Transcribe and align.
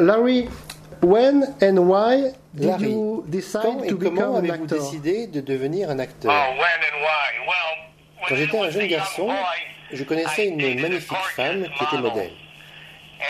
Larry, 0.00 0.48
when 1.02 1.42
and 1.60 1.88
why 1.88 2.30
did 2.54 2.64
Larry, 2.64 2.90
you 2.92 3.24
Quand 3.26 3.30
decide 3.32 3.84
et 3.84 3.88
to 3.88 3.96
comment 3.96 4.14
become 4.14 4.34
an 4.36 4.36
avez-vous 4.38 4.62
actor? 4.62 4.78
décidé 4.78 5.26
de 5.26 5.40
devenir 5.40 5.90
un 5.90 5.98
acteur? 5.98 6.30
Oh, 6.30 6.52
when 6.52 6.60
and 6.62 7.02
why? 7.02 7.44
Well, 7.44 8.28
Quand 8.28 8.36
when 8.36 8.38
j'étais 8.38 8.56
I 8.56 8.60
un 8.60 8.62
was 8.66 8.70
jeune 8.70 8.82
a 8.82 8.86
young 8.86 8.90
garçon, 9.00 9.26
boy, 9.26 9.36
je 9.92 10.04
connaissais 10.04 10.46
I 10.46 10.48
une 10.50 10.80
magnifique 10.80 11.18
femme 11.34 11.64
qui 11.76 11.82
était 11.84 11.96
model. 11.96 12.02
modèle. 12.02 12.30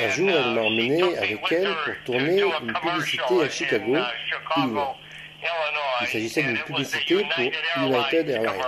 Un 0.01 0.09
jour, 0.11 0.29
elle 0.29 0.55
m'a 0.55 0.61
uh, 0.61 0.65
she 0.65 0.67
emmené 0.67 0.99
took 1.01 1.11
me 1.13 1.17
avec 1.17 1.43
with 1.43 1.53
elle 1.53 1.67
her 1.67 1.75
pour 1.77 1.95
to- 1.95 2.13
tourner 2.13 2.41
une 2.43 2.73
commercial 2.75 2.77
publicité 2.77 3.25
à 3.41 3.43
in, 3.43 3.49
Chicago, 3.49 3.97
uh, 3.97 4.03
Chicago, 4.29 4.61
Illinois. 4.61 4.93
Il 6.03 6.07
s'agissait 6.09 6.43
d'une 6.43 6.51
and 6.51 6.55
it 6.57 6.61
was 6.61 6.67
a 6.69 6.99
publicité 6.99 7.25
pour 7.75 7.85
United 7.87 8.29
Airlines. 8.29 8.63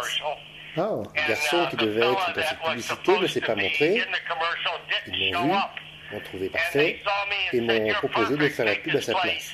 Oh, 0.78 1.02
Le 1.14 1.28
garçon 1.28 1.58
And, 1.58 1.66
qui 1.68 1.74
uh, 1.76 1.78
devait 1.86 2.06
être 2.06 2.32
dans 2.34 2.42
cette 2.42 2.58
publicité 2.58 3.20
ne 3.20 3.26
s'est 3.26 3.40
pas 3.42 3.54
montré. 3.54 4.00
in 4.00 4.04
the 4.04 4.24
commercial 4.26 4.80
didn't 4.88 5.14
Ils 5.14 5.34
m'ont 5.34 5.40
show 5.42 5.44
vu, 5.44 5.52
up. 5.52 5.70
M'ont 6.12 6.20
trouvé 6.20 6.46
And 6.46 6.52
parfait 6.52 6.78
they 6.78 7.00
saw 7.04 7.10
me 7.28 7.58
et 7.58 7.60
and 7.60 7.66
m'ont 7.66 7.86
"You're 7.86 7.98
proposé 7.98 8.36
de 8.36 8.48
faire 8.48 8.66
la 8.66 8.74
pub 8.76 8.96
à 8.96 9.00
sa 9.00 9.12
place." 9.14 9.52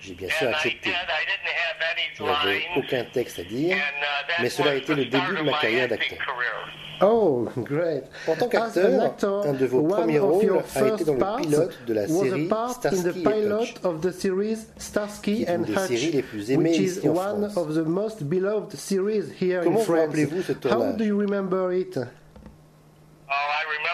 J'ai 0.00 0.14
bien 0.14 0.28
sûr 0.28 0.48
And 0.48 0.50
I 0.50 0.54
accepté. 0.54 0.90
did. 0.90 0.92
I 0.92 1.24
didn't 1.24 1.48
have 1.48 1.80
any 1.92 2.02
Je 2.14 2.22
n'avais 2.22 2.62
aucun 2.76 3.04
texte 3.10 3.38
à 3.38 3.42
dire, 3.44 3.76
And, 3.76 3.78
uh, 3.78 4.42
mais 4.42 4.50
cela 4.50 4.70
a 4.70 4.74
was 4.74 4.78
été 4.80 4.94
le 4.94 5.04
the 5.06 5.10
début 5.10 5.34
de 5.34 5.40
of 5.40 5.44
ma 5.46 5.52
my 5.52 5.58
carrière 5.62 5.84
acting 5.84 5.98
d'acteur. 5.98 6.18
career. 6.26 7.00
oh, 7.00 7.48
great. 7.56 8.04
En 8.28 8.34
tant 8.36 8.48
qu'acteur, 8.48 9.46
un 9.46 9.52
de 9.54 9.64
vos 9.66 9.80
one 9.80 9.88
premiers 9.90 10.18
of 10.18 10.30
rôles 10.30 10.44
your 10.44 10.58
a 10.58 10.60
été 10.60 10.78
first 10.78 11.06
dans 11.06 11.14
le 11.14 11.42
pilote 11.42 11.78
de 11.86 11.94
la 11.94 12.02
was 12.02 12.06
a 12.20 12.24
série 12.24 12.48
part 12.48 12.68
in 12.68 12.72
Starsky 12.74 13.02
the 13.02 13.06
et 13.06 13.10
Hutch. 13.10 13.22
pilot 13.24 13.66
of 13.82 14.00
the 14.02 14.10
series 14.12 14.58
Starsky 14.76 15.34
qui 15.36 15.42
est 15.42 15.46
une 15.54 15.60
and 15.62 15.64
des 15.66 15.74
séries 15.74 16.10
les 16.12 16.18
Hutch, 16.18 16.26
plus 16.26 16.50
aimées 16.50 16.70
which 16.70 16.78
is 16.80 16.84
ici 16.98 17.08
en 17.08 17.12
one 17.16 17.50
France. 17.50 17.56
of 17.56 17.74
the 17.74 17.84
most 17.88 18.22
beloved 18.24 18.76
series 18.76 19.32
here 19.40 19.62
Comment 19.64 19.80
in 19.80 19.84
vous 19.84 19.92
rappelez-vous 19.94 20.42
ce 20.42 20.52
tournage 20.52 20.96
do 20.98 21.04
you 21.04 21.18
remember 21.18 21.72
it? 21.72 21.96
Oh, 21.96 22.02
I 22.02 22.02
remember 22.02 23.23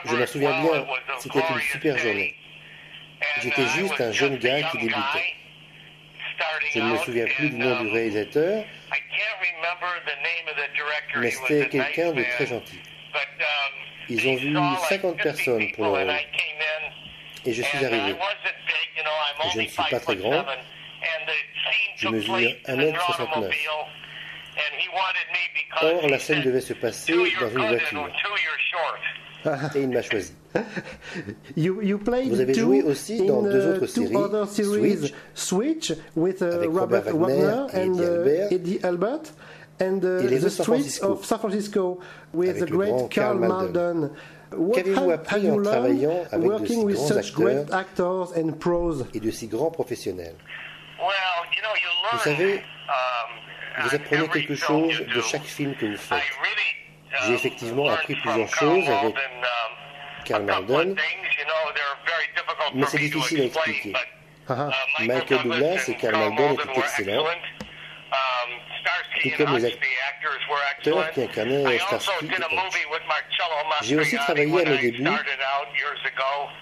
Je 0.05 0.17
it 0.17 0.27
souviens 0.27 0.51
bien, 0.63 0.81
It 0.81 0.87
was 0.87 0.97
a 1.09 1.21
c'était 1.21 1.41
une 1.41 1.61
super 1.61 1.99
journée. 1.99 2.35
J'étais 3.43 3.63
uh, 3.63 3.67
I 3.67 3.69
juste 3.69 4.01
un 4.01 4.13
jeune 4.13 4.37
gars 4.39 4.63
qui 4.63 4.79
débutait. 4.79 5.35
Je 6.73 6.79
ne 6.81 6.93
me 6.93 6.99
souviens 6.99 7.27
plus 7.27 7.51
du 7.51 7.57
nom 7.57 7.77
um, 7.77 7.87
du 7.87 7.93
réalisateur, 7.93 8.65
I 8.93 8.99
can't 9.11 9.39
remember 9.41 9.89
the 10.07 10.17
name 10.23 10.49
of 10.49 10.57
the 10.57 10.73
director. 10.75 11.21
mais 11.21 11.31
c'était 11.31 11.69
quelqu'un 11.69 12.13
de 12.13 12.23
très 12.23 12.47
gentil. 12.47 12.81
Um, 13.15 13.21
Ils 14.09 14.29
ont 14.29 14.37
vu 14.37 14.53
saw 14.53 14.61
like 14.61 14.79
50 14.79 14.89
50 14.89 15.17
personnes 15.23 15.73
pour 15.73 15.85
le 15.85 15.91
people, 15.91 16.01
and 16.01 16.13
rôle. 16.13 16.17
Et 17.45 17.53
je 17.53 17.63
suis 17.63 17.85
arrivé. 17.85 18.17
je 19.55 19.61
ne 19.61 19.67
suis 19.67 19.83
pas 19.91 20.01
très 20.01 20.17
grand. 20.17 20.45
Je 21.97 22.09
mesure 22.09 22.35
place 22.35 22.57
in 22.67 22.77
1m69. 22.77 22.97
an 22.97 23.25
automobile, 23.25 23.51
and 24.57 24.81
he 24.81 24.89
wanted 24.89 25.27
me 25.33 25.43
because 25.55 26.05
Or, 26.05 26.09
la 26.09 26.19
scène 26.19 26.43
devait 26.43 26.61
se 26.63 26.73
passer 26.73 27.13
dans 27.13 27.51
une 27.51 27.67
voiture. 27.67 28.09
Et 29.75 29.83
il 29.83 29.89
m'a 29.91 30.03
choisi. 30.03 30.33
You, 31.57 31.81
you 31.83 31.99
played 31.99 32.29
Vous 32.31 32.41
avez 32.41 32.55
joué 32.55 32.83
aussi 32.83 33.25
dans 33.27 33.45
in, 33.45 33.51
deux 33.51 33.75
autres 33.75 33.87
two 33.87 34.07
séries, 34.07 34.17
other 34.17 34.49
series, 34.49 34.97
Switch, 34.97 35.15
Switch 35.35 35.93
with 36.17 36.43
uh, 36.43 36.45
avec 36.45 36.71
Robert, 36.71 37.05
Robert 37.05 37.17
Wagner 37.17 37.67
et 37.73 37.79
and 37.79 37.95
Eddie 37.95 38.01
uh, 38.01 38.07
Albert. 38.07 38.53
Eddie 38.53 38.81
Albert, 38.83 39.23
and 39.81 40.01
uh, 40.05 40.25
Et 40.25 40.29
les 40.29 40.39
The 40.41 40.49
Streets 40.49 40.65
Francisco, 40.65 41.07
of 41.13 41.25
San 41.25 41.39
Francisco 41.39 41.99
with 42.35 42.51
avec 42.51 42.65
the 42.65 42.71
le 42.71 42.77
great 42.77 42.91
grand 42.91 43.09
Karl 43.09 43.39
Malden. 43.39 44.11
Qu'avez-vous 44.75 45.11
appris 45.11 45.51
en 45.51 45.63
travaillant 45.63 46.25
avec 46.33 46.45
de 46.45 46.53
working 46.53 46.81
si 46.81 46.85
with 46.85 46.97
grands 46.97 47.09
such 47.09 47.35
great 47.35 47.73
acteurs 47.73 48.33
actors 48.33 48.33
and 48.37 48.53
pros? 48.59 49.05
et 49.15 49.21
de 49.21 49.31
si 49.31 49.47
grands 49.47 49.71
professionnels? 49.71 50.35
Well, 50.99 51.07
you 51.53 51.63
know, 51.63 51.75
you 51.77 51.89
learn, 52.03 52.13
Vous 52.13 52.25
savez, 52.25 52.55
um, 52.89 53.85
Vous 53.85 53.95
apprenez 53.95 54.29
quelque 54.29 54.55
chose 54.55 55.03
de 55.15 55.21
chaque 55.21 55.45
film 55.45 55.75
que 55.75 55.87
vous 55.87 55.93
I 55.93 55.97
faites. 55.97 56.23
Really, 57.11 57.27
J'ai 57.27 57.29
um, 57.29 57.35
effectivement 57.35 57.85
learned 57.85 57.99
appris 58.01 58.15
plusieurs 58.17 58.55
choses 58.55 58.89
avec 58.89 59.15
um, 59.17 59.45
Karl 60.25 60.43
Malden. 60.45 60.97
Mais 62.75 62.87
c'est 62.87 62.99
difficile 62.99 63.41
à 63.41 63.45
expliquer. 63.45 63.93
but, 63.93 63.99
Ah, 64.49 64.71
uh, 65.01 65.07
Michael 65.07 65.43
Douglas 65.43 65.85
et 65.89 65.95
Karl 65.97 66.17
Malden 66.17 66.53
étaient 66.53 66.79
excellents. 66.79 67.27
excellent. 67.27 67.27
Um, 68.13 68.51
Tout 69.23 69.31
comme 69.37 69.57
les 69.59 69.67
acteurs 69.67 71.11
qui 71.13 71.23
incarnaient 71.23 71.79
Starsky 71.79 72.27
et 72.27 72.31
J'ai 73.83 73.97
aussi 73.97 74.17
travaillé 74.17 74.67
à 74.67 74.71
mes 74.71 74.79
débuts 74.79 75.05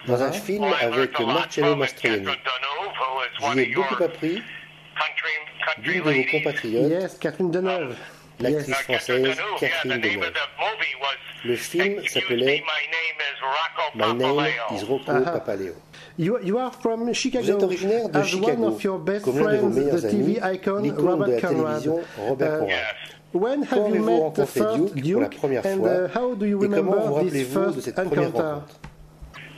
dans 0.06 0.22
un 0.22 0.30
Uh-huh. 0.30 0.42
film 0.44 0.64
avec 0.64 1.18
Marcello. 1.20 1.76
Mastroianni. 1.76 2.26
J'y 3.52 3.60
ai 3.60 3.66
beaucoup 3.74 4.02
appris 4.04 4.42
d'une 5.78 6.02
de 6.02 6.10
vos 6.10 6.24
compatriotes, 6.30 6.90
Yes, 6.90 7.18
Catherine 7.18 7.50
Deneuve. 7.50 7.96
L'actrice 8.40 8.76
française 8.82 9.36
Catherine 9.58 10.00
the 10.00 10.06
name 10.06 10.22
of 10.22 10.26
Deneuve. 10.26 10.32
the 10.32 10.48
movie 10.58 10.94
was 11.00 11.16
Le 11.44 11.56
film 11.56 12.04
s'appelait 12.06 12.62
My 12.66 12.84
name 12.90 13.18
is 13.20 13.40
Rocco 13.42 13.84
My 13.94 14.12
Name 14.12 14.36
Papaleo. 14.36 14.76
is 14.76 14.84
Rocco 14.84 15.12
Uh-huh. 15.12 15.32
Papaleo. 15.38 15.72
You, 16.18 16.38
you 16.42 16.58
are 16.58 16.72
from 16.72 17.12
Chicago. 17.14 17.44
Vous 17.44 17.50
êtes 17.52 17.62
originaire 17.62 18.08
de 18.08 18.18
As 18.18 18.24
Chicago, 18.26 18.62
one 18.64 18.72
of 18.74 18.82
your 18.84 18.98
best 18.98 19.24
comme 19.24 19.38
l'un 19.38 19.52
de 19.52 19.56
vos 19.58 19.70
friends, 19.70 19.76
meilleurs 19.78 20.00
the 20.00 20.04
amis, 20.06 20.34
TV 20.34 20.54
icon 20.54 20.78
l'icône 20.82 21.04
de 21.04 21.10
Robert 21.10 21.28
la 21.28 21.40
Conrad. 21.40 21.64
télévision 21.82 22.00
Robert 22.28 22.54
Uh, 22.54 22.58
Conrad. 22.58 22.96
When 23.34 23.62
have 23.62 23.68
Quand 23.68 23.76
you 23.76 23.84
avez-vous 23.84 24.04
met 24.06 24.16
the 24.16 24.20
rencontré 24.22 24.46
first 24.60 24.76
Duke 24.76 24.94
Duke, 24.94 25.12
pour 25.12 25.20
la 25.20 25.28
première 25.28 25.66
and 25.66 25.78
fois? 25.78 25.90
uh, 25.90 26.08
how 26.18 26.34
do 26.34 26.46
you 26.46 26.64
Et 26.64 26.68
comment 26.68 26.82
vous 26.82 26.90
remember 27.14 27.30
this 27.30 27.46
rappelez-vous 27.46 27.60
de 27.60 27.72
first 27.72 27.80
cette 27.84 27.94
première 27.94 28.18
encounter? 28.28 28.42
rencontre? 28.42 28.80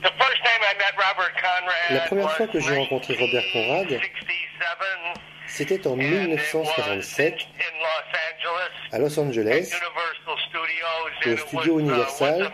The 0.01 0.11
first 0.17 0.41
time 0.43 0.61
I 0.61 0.73
met 0.77 0.93
Robert 0.97 1.33
Conrad 1.41 1.89
La 1.91 1.99
première 2.01 2.31
fois 2.31 2.47
que 2.47 2.59
j'ai 2.59 2.75
rencontré 2.77 3.13
Robert 3.15 3.43
Conrad, 3.53 3.87
1967, 3.89 5.10
C'était 5.53 5.85
en 5.87 5.93
and 5.93 6.01
it 6.01 6.39
was 6.53 6.53
1947 6.53 7.33
in 7.59 7.79
Los 7.79 8.07
Angeles. 8.31 8.71
à 8.93 8.97
Los 8.99 9.17
Angeles, 9.19 9.69
Universal 9.73 10.37
Studios, 10.49 11.33
au 11.33 11.37
studio 11.47 11.79
Universal. 11.79 12.51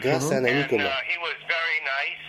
grâce 0.00 0.30
à 0.32 0.36
un 0.36 0.44
ami 0.44 0.66
commun. 0.68 0.84
he 0.84 1.18
was 1.18 1.36
very 1.48 1.80
nice. 1.82 2.22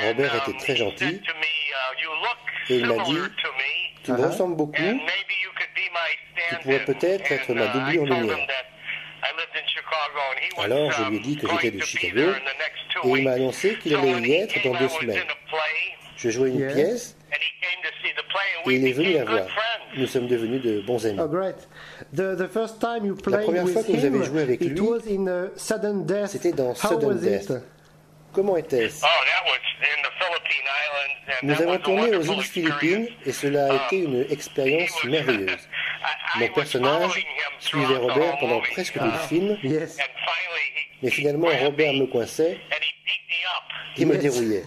And, 0.00 0.06
Robert 0.08 0.34
était 0.36 0.58
très 0.58 0.72
he 0.74 0.76
gentil. 0.76 0.98
said 0.98 1.22
to 1.24 1.34
me, 1.34 1.54
uh, 1.72 2.02
you 2.02 2.10
look 2.22 2.38
Et 2.70 2.76
il 2.76 2.86
m'a 2.86 3.02
dit, 3.04 3.14
to 3.14 3.48
me, 3.52 4.02
Tu 4.04 4.12
me 4.12 4.16
Uh-huh. 4.18 4.28
ressembles 4.28 4.56
beaucoup, 4.56 4.80
and 4.82 4.96
maybe 4.96 5.34
you 5.42 5.50
could 5.56 5.72
be 5.74 5.88
my 5.92 6.10
Tu 6.50 6.56
pourrais 6.62 6.84
peut-être 6.84 7.30
être 7.32 7.52
ma 7.54 7.66
doublure 7.68 8.02
en 8.02 8.06
lumière. 8.06 8.38
him 8.38 8.46
that 8.46 8.66
I 9.22 9.32
lived 9.36 9.54
in 9.54 9.66
Chicago, 9.68 10.20
and 10.32 10.38
he 10.40 10.50
was, 10.56 10.64
Alors, 10.64 10.92
je 10.92 11.02
um, 11.02 11.10
lui 11.10 11.16
ai 11.16 11.20
dit 11.20 11.36
que 11.36 11.46
going 11.46 11.58
j'étais 11.60 11.70
de 11.72 11.78
to 11.80 11.84
be 11.84 11.86
Chicago, 11.86 12.14
there 12.16 12.28
in 12.36 12.44
the 12.44 12.58
next 12.58 12.80
two 12.94 13.00
et 13.04 13.18
il 13.18 13.24
m'a 13.24 13.30
weeks. 13.32 13.40
annoncé 13.42 13.74
qu'il 13.78 13.94
allait 13.94 14.20
y 14.20 14.34
être 14.36 14.62
dans 14.64 14.74
I 14.74 14.78
deux 14.78 14.88
semaines. 14.88 15.24
Je 16.16 16.30
jouais 16.30 16.48
une 16.50 16.66
pièce 16.72 17.16
and 17.30 17.36
he 17.36 17.52
came 17.60 17.80
to 17.82 17.90
see 18.02 18.12
the 18.14 18.24
play, 18.28 18.48
and 18.57 18.57
et 18.70 18.74
we 18.74 18.80
il 18.80 18.86
est 18.88 18.92
venu 18.92 19.12
la 19.14 19.24
voir. 19.24 19.46
Nous 19.96 20.06
sommes 20.06 20.26
devenus 20.28 20.62
de 20.62 20.80
bons 20.80 21.04
amis. 21.06 21.18
Oh, 21.20 21.26
great. 21.28 21.56
The, 22.14 22.36
the 22.36 22.48
first 22.48 22.78
time 22.80 23.04
you 23.06 23.14
played 23.14 23.44
première 23.44 23.64
with 23.64 23.72
fois 23.72 23.82
que 23.82 23.92
vous 23.92 24.04
avez 24.04 24.24
joué 24.24 24.42
avec 24.42 24.60
it 24.60 24.70
lui, 24.70 24.80
was 24.80 25.00
in 25.08 25.26
uh, 25.26 25.48
Sudden 25.56 26.04
Death. 26.06 26.28
c'était 26.28 26.52
dans 26.52 26.70
How 26.70 26.74
Sudden 26.74 27.18
Death. 27.18 27.52
Comment 28.32 28.56
était-ce? 28.58 29.02
Oh, 29.02 29.06
that 29.06 29.44
was 29.46 29.58
in 29.80 30.02
the 30.02 30.12
Philippine 30.18 30.66
Islands, 30.84 31.40
and 31.42 31.48
Nous 31.48 31.62
avons 31.62 31.78
tourné 31.82 32.14
aux 32.14 32.20
wonderful 32.20 32.36
îles 32.36 32.42
Philippines 32.44 33.04
experience. 33.04 33.26
et 33.26 33.32
cela 33.32 33.72
a 33.72 33.86
été 33.86 33.98
une 34.04 34.26
expérience 34.30 35.04
merveilleuse. 35.04 35.68
Mon 36.38 36.48
personnage 36.48 37.26
suivait 37.58 37.96
Robert 37.96 38.36
pendant 38.38 38.60
presque 38.60 38.98
tout 38.98 39.04
le 39.04 39.10
film, 39.28 39.56
Yes. 39.62 39.96
And 39.98 40.02
finally, 40.20 40.66
he, 40.76 41.02
mais 41.02 41.10
finalement 41.10 41.48
Robert 41.64 41.94
me 41.94 42.06
coinçait 42.06 42.58
and 42.70 42.82
he 42.82 42.92
beat 43.06 43.22
me 43.30 43.46
up. 43.46 43.62
et 43.96 44.04
me 44.04 44.16
dérouillait. 44.18 44.64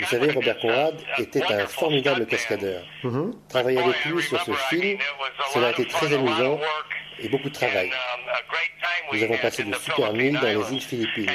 Vous 0.00 0.06
savez, 0.06 0.32
Robert 0.32 0.58
Conrad 0.58 1.00
était 1.18 1.42
un 1.44 1.66
formidable 1.66 2.26
cascadeur. 2.26 2.82
Mhm. 3.04 3.34
Travailler 3.48 3.78
avec 3.80 4.04
lui 4.06 4.22
sur 4.22 4.40
ce 4.42 4.52
film, 4.52 4.98
cela 5.52 5.68
a 5.68 5.70
été 5.70 5.86
très 5.86 6.12
amusant 6.12 6.58
et 7.20 7.28
beaucoup 7.28 7.48
de 7.48 7.54
travail. 7.54 7.90
Nous 9.12 9.22
avons 9.22 9.36
passé 9.38 9.62
de 9.62 9.74
super 9.76 10.12
nuits 10.12 10.32
dans 10.32 10.42
les 10.42 10.72
îles 10.74 10.80
Philippines. 10.80 11.30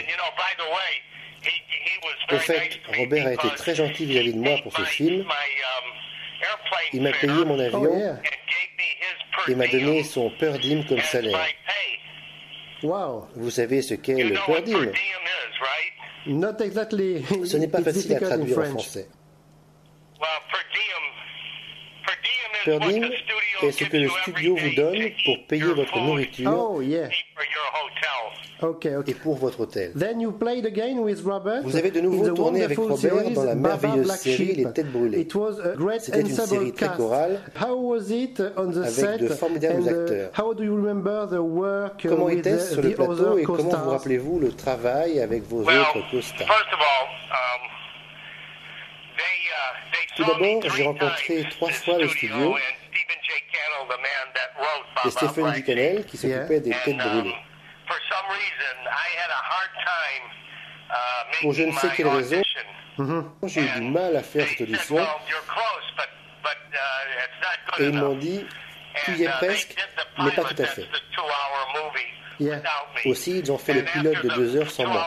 Au 2.32 2.38
fait, 2.38 2.80
Robert 2.98 3.28
a 3.28 3.34
été 3.34 3.50
très 3.56 3.76
gentil 3.76 4.06
vis-à-vis 4.06 4.34
de 4.34 4.40
moi 4.40 4.58
pour 4.62 4.76
ce 4.76 4.84
film. 4.84 5.26
Il 6.94 7.02
m'a 7.02 7.12
payé 7.12 7.34
mon 7.46 7.58
Oh, 7.58 7.62
avion 7.62 8.20
per 9.44 9.52
et 9.52 9.56
m'a 9.56 9.68
donné 9.68 10.04
son 10.04 10.30
per 10.32 10.54
diem 10.60 10.86
comme 10.86 11.00
salaire. 11.02 11.40
Wow. 12.84 13.28
Vous 13.36 13.50
savez 13.50 13.82
ce 13.82 13.94
qu'est 13.96 14.24
le 14.24 14.36
per 14.46 14.62
diem? 14.64 14.92
Not 16.28 16.60
exactly. 16.62 17.24
Ce 17.46 17.58
n'est 17.58 17.68
pas 17.68 17.82
facile 17.82 18.16
à 18.16 18.20
traduire 18.20 18.58
en 18.58 18.62
French. 18.62 18.72
français. 18.72 19.08
Well, 20.20 20.30
per 22.66 22.80
diem, 22.80 23.10
est 23.64 23.72
ce 23.72 23.84
que 23.86 23.98
le 23.98 24.10
studio 24.10 24.56
vous 24.56 24.76
donne 24.76 25.10
pour 25.26 25.46
payer 25.48 25.64
votre 25.74 25.98
nourriture 26.00 26.52
Oh, 26.54 26.82
yeah. 26.82 27.10
Hotel. 28.62 28.70
Okay, 28.70 28.90
et 28.90 28.96
okay. 28.98 29.14
pour 29.14 29.36
votre 29.38 29.62
hôtel. 29.62 29.92
Then 29.94 30.20
you 30.20 30.32
played 30.32 30.66
again 30.66 31.00
with 31.00 31.22
Robert. 31.26 31.62
Vous 31.64 31.76
avez 31.76 31.92
de 31.92 32.02
nouveau 32.02 32.30
tourné 32.30 32.64
avec 32.64 32.78
Robert 32.78 33.32
dans 33.32 33.44
la 33.44 33.56
merveilleuse 33.56 34.06
Black 34.06 34.20
série 34.20 34.36
Sheep. 34.36 34.58
Les 34.58 34.74
Têtes 34.74 34.92
Brûlées. 34.92 35.20
It 35.22 35.36
was 35.36 35.60
a 35.64 35.76
great 35.76 36.02
C'était 36.02 36.22
une 36.22 36.28
série 36.30 36.72
très 36.74 36.90
chorale 36.96 37.40
How 37.60 37.76
was 37.76 38.10
it 38.12 38.42
on 38.58 38.72
the 38.72 38.78
avec 38.78 38.90
set? 38.90 39.22
de 39.22 39.28
formidables 39.30 39.88
and, 39.88 39.92
uh, 39.92 40.02
acteurs. 40.02 40.32
how 40.38 40.54
do 40.54 40.64
you 40.64 40.76
remember 40.76 41.28
the 41.28 41.40
work 41.40 42.06
Comment 42.08 42.30
était-ce 42.30 42.74
sur 42.74 42.82
le 42.82 42.92
plateau 42.92 43.38
et 43.38 43.44
comment 43.44 43.70
vous 43.70 43.90
rappelez-vous 43.90 44.40
le 44.40 44.52
travail 44.52 45.20
avec 45.20 45.44
vos 45.44 45.64
Well, 45.64 45.80
autres 45.82 46.10
co-stars? 46.12 46.48
first 46.48 46.74
of 46.74 46.80
all, 46.80 47.08
um, 47.32 47.62
uh, 49.18 50.16
Tout 50.18 50.24
d'abord, 50.26 50.60
three 50.62 50.78
j'ai 50.78 50.84
rencontré 50.84 51.36
times 51.38 51.50
trois 51.52 51.70
fois 51.72 51.98
le 51.98 52.08
studio, 52.08 52.56
Stephen 55.10 55.30
et 55.30 55.42
Black 55.42 55.56
Ducanel 55.56 56.06
qui 56.06 56.18
s'occupait 56.18 56.60
des 56.60 56.72
Têtes 56.72 56.96
um, 56.96 57.22
Brûlées. 57.22 57.36
Pour 61.42 61.54
je 61.54 61.64
ne 61.64 61.72
sais 61.72 61.90
quelle 61.96 62.08
raison. 62.08 62.38
audition. 62.38 62.62
J'ai 63.44 63.62
eu 63.62 63.70
du 63.80 63.82
mal 63.82 64.16
à 64.16 64.24
faire 64.24 64.48
cette 64.48 64.62
audition 64.62 64.98
uh, 64.98 65.02
et 67.80 67.84
ils 67.86 67.94
m'ont 67.94 68.16
dit 68.16 68.46
tu 69.06 69.12
y 69.14 69.24
es 69.24 69.28
uh, 69.28 69.32
presque, 69.40 69.76
mais 70.18 70.32
pas 70.32 70.44
tout 70.44 70.62
à 70.62 70.66
fait. 70.66 70.88
Yeah. 72.40 72.62
Aussi, 73.06 73.40
ils 73.40 73.52
ont 73.52 73.58
fait 73.58 73.74
le 73.74 73.84
pilote 73.84 74.22
de 74.24 74.30
deux 74.30 74.56
heures 74.58 74.70
sans 74.72 74.86
moi. 74.88 75.02
uh, 75.02 75.06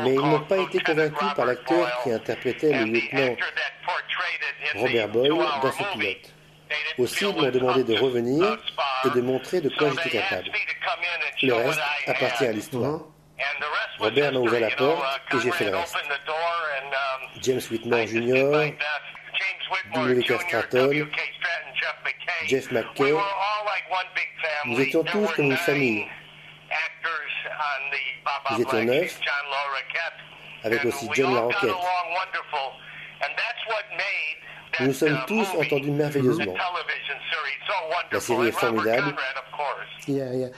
Mais 0.00 0.14
ils 0.14 0.20
n'ont 0.20 0.40
pas 0.40 0.58
été 0.58 0.80
convaincus 0.80 1.28
par 1.34 1.46
l'acteur 1.46 2.02
qui 2.02 2.12
interprétait 2.12 2.72
le 2.72 2.84
lieutenant 2.84 3.36
Robert 4.74 5.08
Boyle 5.08 5.32
dans 5.62 5.72
ce 5.72 5.82
pilote. 5.92 6.32
Aussi, 6.98 7.24
ils 7.24 7.34
m'ont 7.34 7.50
demandé 7.50 7.84
de 7.84 7.98
revenir 7.98 8.58
et 9.04 9.10
de 9.10 9.20
montrer 9.20 9.60
de 9.60 9.68
quoi 9.70 9.90
j'étais 9.90 10.18
capable. 10.18 10.50
Le 11.42 11.54
reste 11.54 11.80
appartient 12.06 12.46
à 12.46 12.52
l'histoire. 12.52 13.00
Robert 13.98 14.32
m'a 14.32 14.38
ouvert 14.38 14.60
la 14.60 14.70
porte 14.70 15.04
et 15.34 15.40
j'ai 15.40 15.50
fait 15.52 15.64
le 15.64 15.76
reste. 15.76 15.96
James 17.40 17.60
Whitmore 17.70 18.06
Jr., 18.06 18.72
W.K. 19.94 20.40
Stratton, 20.42 21.08
Jeff 22.46 22.70
McKay. 22.70 23.14
Nous 24.64 24.80
étions 24.80 25.04
tous 25.04 25.26
comme 25.34 25.46
une 25.46 25.56
famille. 25.56 26.06
Nous 28.50 28.60
étions 28.60 28.82
neuf, 28.82 29.18
avec 30.64 30.84
aussi 30.84 31.08
John 31.14 31.34
Larroquette. 31.34 31.70
Nous 34.82 34.88
nous 34.88 34.92
sommes 34.94 35.18
tous 35.26 35.46
entendus 35.58 35.90
the 35.90 35.94
merveilleusement. 35.94 36.54
La 38.12 38.20
série 38.20 38.48
est 38.48 38.52
formidable. 38.52 39.02
Conrad, 39.02 39.36
of 39.36 39.56
course. 39.56 40.06
Yeah, 40.08 40.34
yeah. 40.34 40.48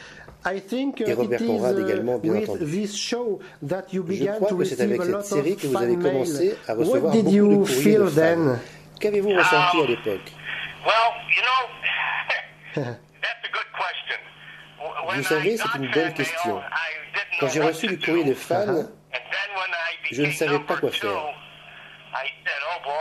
I 0.46 0.60
think 0.60 1.00
uh, 1.00 1.04
Et 1.08 1.14
Robert 1.14 1.40
it 1.40 1.44
is 1.44 1.46
Conrad 1.46 1.78
uh, 1.78 1.82
également, 1.86 2.18
bien 2.18 2.32
with 2.32 2.48
entendu. 2.50 2.64
this 2.66 2.94
show 2.96 3.40
that 3.62 3.84
you 3.92 4.02
Je 4.06 4.08
began 4.12 4.34
crois 4.36 4.48
to 4.48 4.56
que 4.58 4.64
c'est 4.64 4.80
avec 4.82 5.02
cette 5.02 5.24
série 5.24 5.56
que 5.56 5.66
vous 5.68 5.76
avez 5.76 5.96
commencé 5.96 6.56
à 6.68 6.74
What 6.74 6.84
recevoir 6.84 7.12
did 7.12 7.24
beaucoup 7.24 7.30
de 7.30 7.36
you 7.36 7.58
courriers 7.60 7.82
feel 7.82 8.00
de 8.00 8.06
fans. 8.08 8.14
then? 8.14 8.58
Qu'avez-vous 9.00 9.30
ressenti 9.30 9.80
à 9.82 9.86
l'époque? 9.86 10.32
Well, 10.84 11.12
you 11.30 11.42
know, 11.42 12.82
that's 13.22 13.44
a 13.44 13.52
good 13.52 13.70
question. 13.72 14.18
W- 14.78 15.08
when 15.08 15.16
Vous 15.18 15.28
savez, 15.28 15.52
I 15.54 15.58
c'est 15.58 15.78
une 15.78 15.90
bonne 15.92 16.12
question. 16.14 16.58
I 16.58 16.62
didn't 17.14 17.40
Quand 17.40 17.46
know 17.46 17.52
j'ai 17.52 17.60
what 17.60 17.66
reçu 17.68 17.86
to 17.86 17.92
du 17.94 17.98
courrier 18.04 18.24
do. 18.24 18.30
des 18.30 18.34
fans, 18.34 18.68
And 18.68 18.74
then 18.74 19.48
when 19.54 19.70
I 19.70 20.14
Je 20.14 20.22
ne 20.22 20.30
savais 20.32 20.58
pas 20.60 20.76
quoi 20.76 20.90
faire. 20.90 21.10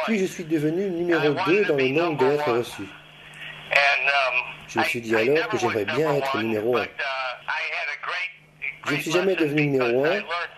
Puis 0.06 0.20
je 0.20 0.26
suis 0.26 0.44
devenu 0.44 0.90
numéro 0.90 1.34
2 1.46 1.66
dans 1.66 1.76
le 1.76 1.88
nombre 1.90 2.18
de 2.20 2.26
lettres 2.32 2.52
reçues. 2.52 2.84
Um, 2.84 4.44
Je 4.68 4.80
me 4.80 4.84
suis 4.86 5.00
I- 5.00 5.02
dit 5.02 5.16
alors 5.16 5.48
que 5.50 5.58
j'aimerais 5.58 5.86
bien 5.86 6.14
être 6.16 6.38
numéro 6.38 6.78
un. 6.78 6.82
but, 6.82 6.90
uh, 6.90 7.04
I 7.48 7.62
had 7.72 7.90
a 7.90 8.06
great- 8.06 8.32
Je 8.62 8.90
ne 8.92 8.96
great 8.96 9.02
suis 9.02 9.12
jamais 9.12 9.36
devenu 9.36 9.68
numéro 9.68 9.88
because 10.04 10.06
un, 10.06 10.12
I 10.12 10.20
learned 10.20 10.50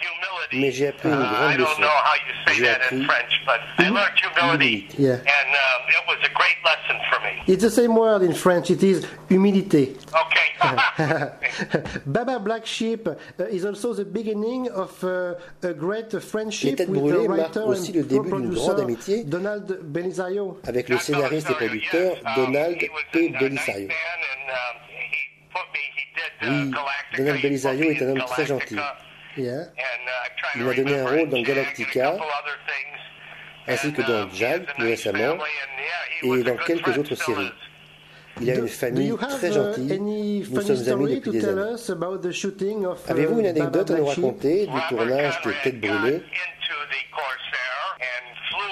humility. 0.00 0.60
mais 0.60 0.70
j'ai 0.72 0.88
appris 0.88 1.08
une 1.08 1.14
Uh, 1.14 1.26
grande 1.28 1.58
leçon. 1.58 1.80
know 1.80 1.88
how 1.88 2.14
you 2.16 2.34
say 2.46 2.54
J'ai 2.54 2.62
that 2.64 2.70
in 2.92 3.02
appris 3.02 3.04
French, 3.06 3.40
but 3.46 3.60
I 3.78 3.88
learned 3.88 4.18
humility. 4.20 4.86
l'humilité. 4.88 5.02
Yeah. 5.02 5.14
And 5.14 5.48
um, 5.50 5.88
it 5.88 6.04
was 6.08 6.18
a 6.24 6.32
great 6.34 6.58
lesson 6.64 7.00
for 7.10 7.20
me. 7.22 7.42
It's 7.46 7.62
the 7.62 7.70
same 7.70 7.96
word 7.96 8.22
in 8.22 8.32
French. 8.34 8.70
It 8.70 8.82
is 8.82 9.06
humilité. 9.30 9.94
Baba 12.06 12.38
Black 12.38 12.66
Sheep 12.66 13.08
uh, 13.08 13.44
is 13.50 13.64
also 13.64 13.94
the 13.94 14.04
beginning 14.04 14.68
of 14.70 15.02
uh, 15.04 15.34
a 15.62 15.72
great 15.72 16.18
friendship 16.20 16.70
Les 16.70 16.76
Têtes 16.76 16.88
with 16.88 17.00
Brûlées 17.02 17.24
the 17.24 17.28
marquent 17.28 17.54
writer 17.56 17.60
aussi 17.66 17.92
le 17.92 18.00
and 18.00 18.04
début 18.06 18.20
d'une 18.22 18.30
producer 18.30 18.60
grande 18.66 18.80
amitié 18.80 19.24
Donald 19.24 19.78
Belisario. 19.82 20.58
avec 20.66 20.88
le 20.88 20.98
scénariste 20.98 21.50
et 21.50 21.54
producteur 21.54 22.12
Um, 22.24 22.46
Donald 22.46 22.78
P. 23.12 23.28
Belisario. 23.38 23.88
Oui, 26.42 26.70
Donald 27.16 27.42
Belisario 27.42 27.90
est 27.90 28.02
un 28.02 28.10
homme 28.10 28.24
très 28.26 28.46
gentil. 28.46 28.76
Yeah. 29.36 29.66
Il 30.56 30.64
m'a 30.64 30.74
donné 30.74 30.98
un 30.98 31.06
rôle 31.08 31.28
dans 31.28 31.40
Galactica, 31.42 32.16
ainsi 33.66 33.92
que 33.92 34.02
dans 34.02 34.28
Jade, 34.30 34.66
plus 34.76 34.88
récemment, 34.88 35.36
et 36.22 36.42
dans 36.42 36.56
quelques 36.56 36.96
autres 36.98 37.14
séries. 37.14 37.52
Il 38.40 38.50
a 38.50 38.54
une 38.54 38.60
Do 38.62 38.66
famille 38.68 39.06
you 39.08 39.18
have 39.20 39.28
très 39.38 39.50
uh, 39.50 39.52
gentille. 39.54 39.92
any 39.92 40.40
Nous 40.40 40.60
funny 40.60 40.76
sommes 40.84 40.88
amis 41.02 41.14
depuis 41.16 41.30
des 41.32 41.40
tell 41.40 41.58
années. 41.58 41.74
us 41.74 41.90
about 41.90 42.18
the 42.22 42.32
shooting 42.32 42.84
of 42.86 42.98
uh, 43.06 43.10
Avez-vous 43.10 43.40
une 43.40 43.46
anecdote 43.46 43.90
à 43.90 43.94
nous 43.94 44.06
raconter 44.06 44.66
du 44.66 44.80
tournage 44.88 45.40
de 45.42 45.52
Tête 45.62 45.80
Brûlée 45.80 46.22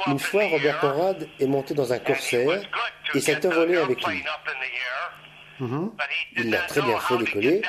Une 0.06 0.18
fois, 0.18 0.42
Robert 0.50 0.80
Conrad 0.80 1.28
est 1.38 1.46
monté 1.46 1.74
dans 1.74 1.92
un 1.92 1.98
corsaire 1.98 2.62
et 3.14 3.20
s'est 3.20 3.46
envolé 3.46 3.76
avec 3.76 4.04
lui. 4.06 4.24
Il 6.36 6.50
l'a 6.50 6.62
très 6.62 6.80
bien 6.80 6.98
fait 6.98 7.18
décoller, 7.18 7.62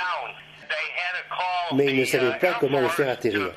mais 1.75 1.85
il 1.87 1.99
ne 1.99 2.05
savait 2.05 2.37
pas 2.39 2.53
comment 2.59 2.79
le 2.79 2.87
faire 2.87 3.09
atterrir. 3.09 3.51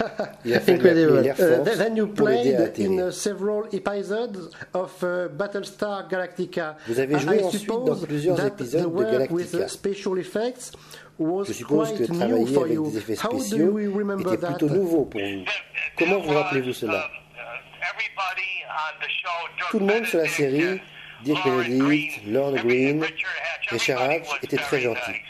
Il 0.00 0.01
a 0.01 0.01
fallu 0.01 0.01
appeler 0.01 0.01
Incredible. 0.44 1.18
Uh, 1.18 1.64
then 1.76 1.96
you 1.96 2.06
played 2.08 2.78
in 2.78 3.00
uh, 3.00 3.10
several 3.10 3.64
episodes 3.72 4.50
of 4.74 4.92
uh, 5.02 5.28
Battlestar 5.28 6.08
Galactica. 6.08 6.76
Vous 6.86 6.98
avez 7.00 7.14
I- 7.14 7.18
joué 7.20 7.42
ensuite 7.44 7.60
suppose 7.62 7.84
dans 8.00 8.06
plusieurs 8.06 8.36
that 8.36 8.46
épisodes 8.48 8.82
the 8.82 8.84
de 8.84 8.90
work 8.90 9.30
with 9.30 9.52
Galactica. 9.52 9.64
uh, 9.64 9.68
special 9.68 10.18
effects 10.18 10.72
was 11.18 11.44
Je 11.46 11.52
suppose 11.52 11.92
que 11.92 12.04
travailler 12.04 12.56
avec 12.56 12.82
des 12.82 12.98
effets 12.98 13.16
How 13.24 13.30
do 13.32 13.38
spéciaux 13.40 13.78
était 13.78 14.36
that? 14.38 14.46
plutôt 14.54 14.68
nouveau 14.74 15.04
pour 15.04 15.20
vous. 15.20 15.44
Comment 15.98 16.20
vous 16.20 16.32
rappelez-vous 16.34 16.72
cela? 16.72 17.04
Tout 19.70 19.78
le 19.78 19.86
monde 19.86 20.04
sur 20.06 20.18
la 20.18 20.28
série, 20.28 20.80
Dirk 21.24 21.44
Benedict, 21.46 22.20
Lord 22.26 22.54
Green, 22.56 23.04
Richard 23.70 24.02
Hatch 24.02 24.26
étaient 24.42 24.56
très 24.56 24.80
gentils. 24.80 25.20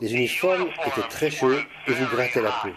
Les 0.00 0.14
uniformes 0.14 0.66
étaient 0.86 1.08
très 1.08 1.30
chauds 1.30 1.52
et 1.86 1.92
vous 1.92 2.06
grattaient 2.16 2.42
la 2.42 2.50
peau. 2.50 2.68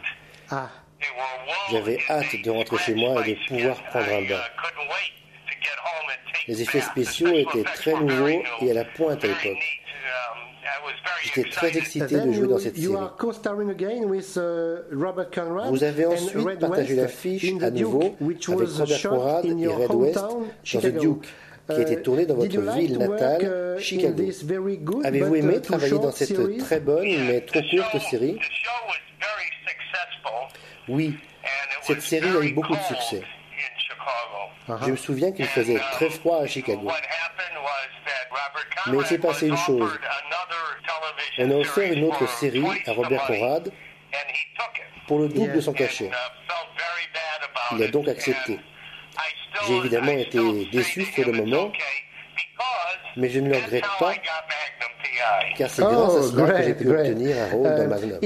J'avais 1.71 1.99
hâte 2.09 2.35
de 2.43 2.49
rentrer 2.49 2.77
chez 2.77 2.95
moi 2.95 3.25
et 3.25 3.33
de 3.33 3.47
pouvoir 3.47 3.83
prendre 3.85 4.07
un 4.07 4.27
bain. 4.27 4.41
Les 6.47 6.61
effets 6.61 6.81
spéciaux 6.81 7.33
étaient 7.33 7.63
très 7.63 7.93
nouveaux 7.93 8.43
et 8.61 8.71
à 8.71 8.73
la 8.73 8.85
pointe 8.85 9.23
à 9.23 9.27
l'époque. 9.27 9.79
J'étais 11.23 11.49
très 11.49 11.77
excité 11.77 12.19
de 12.19 12.31
jouer 12.33 12.47
dans 12.47 12.59
cette 12.59 12.75
série. 12.75 12.93
uh, 12.93 12.99
Vous 15.69 15.83
avez 15.83 16.05
ensuite 16.05 16.59
partagé 16.59 16.95
l'affiche 16.95 17.45
à 17.61 17.71
nouveau 17.71 18.15
avec 18.21 18.45
Robert 18.45 19.01
Conrad 19.01 19.45
et 19.45 19.67
Red 19.67 19.91
West 19.93 20.15
dans 20.15 20.81
The. 20.81 20.87
Duke, 20.97 21.27
qui 21.69 21.75
a 21.75 21.79
été 21.79 22.01
tourné 22.01 22.25
dans 22.25 22.35
Uh, 22.35 22.47
votre 22.49 22.61
ville 22.73 22.97
natale, 22.97 23.77
uh, 23.77 23.81
Chicago. 23.81 24.23
Avez-vous 25.03 25.35
aimé 25.35 25.61
travailler 25.61 25.97
dans 25.97 26.11
cette 26.11 26.57
très 26.57 26.79
bonne 26.81 27.07
mais 27.25 27.41
trop 27.41 27.61
courte 27.61 28.03
série? 28.09 28.37
Oui, 30.87 31.17
cette 31.81 32.01
série 32.01 32.29
a 32.29 32.41
eu 32.41 32.53
beaucoup 32.53 32.75
de 32.75 32.81
succès. 32.83 33.21
Je 34.85 34.91
me 34.91 34.95
souviens 34.95 35.31
qu'il 35.31 35.45
faisait 35.45 35.79
très 35.93 36.09
froid 36.09 36.41
à 36.41 36.47
Chicago. 36.47 36.89
Mais 38.87 38.97
il 38.97 39.05
s'est 39.05 39.17
passé 39.17 39.47
une 39.47 39.57
chose. 39.57 39.91
On 41.39 41.51
a 41.51 41.55
offert 41.55 41.91
une 41.91 42.05
autre 42.05 42.27
série 42.27 42.65
à 42.85 42.91
Robert 42.93 43.25
Conrad 43.25 43.71
pour 45.07 45.19
le 45.19 45.29
double 45.29 45.53
de 45.53 45.61
son 45.61 45.73
cachet. 45.73 46.11
Il 47.71 47.83
a 47.83 47.87
donc 47.87 48.07
accepté. 48.07 48.59
J'ai 49.67 49.77
évidemment 49.77 50.11
été 50.11 50.65
déçu 50.71 51.05
sur 51.05 51.25
le 51.25 51.33
moment, 51.33 51.71
mais 53.15 53.29
je 53.29 53.39
ne 53.39 53.49
le 53.49 53.55
regrette 53.55 53.85
pas, 53.99 54.13
car 55.57 55.69
c'est 55.69 55.81
grâce 55.83 56.15
à 56.15 56.19
Oh, 56.19 56.21
cela 56.23 56.51
que 56.59 56.63
j'ai 56.63 56.73
pu 56.73 56.89
obtenir 56.89 57.37
un 57.37 57.49
rôle 57.51 57.63
dans 57.75 57.83
Uh, 57.83 57.87
Magnum. 57.87 58.19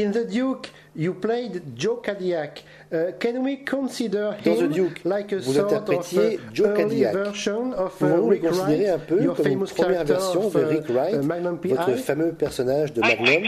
You 0.97 1.13
played 1.13 1.75
Joe 1.75 1.97
Cadillac. 1.97 2.63
Uh, 2.91 3.11
can 3.19 3.43
we 3.43 3.57
consider 3.57 4.35
Dans 4.43 4.59
him 4.59 4.69
The 4.69 4.73
Duke, 4.73 5.05
like 5.05 5.31
a 5.31 5.37
vous 5.37 5.53
sort 5.53 5.71
interprétiez 5.71 6.35
of, 6.35 6.41
uh, 6.41 6.53
Joe 6.53 6.65
early 6.67 6.83
Cadillac. 6.83 7.13
version 7.13 7.73
of 7.73 7.93
uh, 7.93 7.97
Pouvons-nous 7.99 8.29
le 8.29 8.29
Rick 8.29 8.43
Wright, 8.51 8.89
un 8.89 8.99
peu 8.99 9.23
your 9.23 9.35
comme 9.35 9.47
une 9.47 9.53
famous 9.53 9.73
première 9.73 10.07
character 10.07 10.13
version 10.13 10.47
of, 10.47 10.53
de 10.53 10.59
uh, 10.59 10.65
Rick 10.65 10.89
Wright, 10.89 11.15
uh, 11.15 11.67
votre 11.67 11.95
fameux 11.97 12.33
personnage 12.33 12.93
de 12.93 13.01
Magnum? 13.01 13.43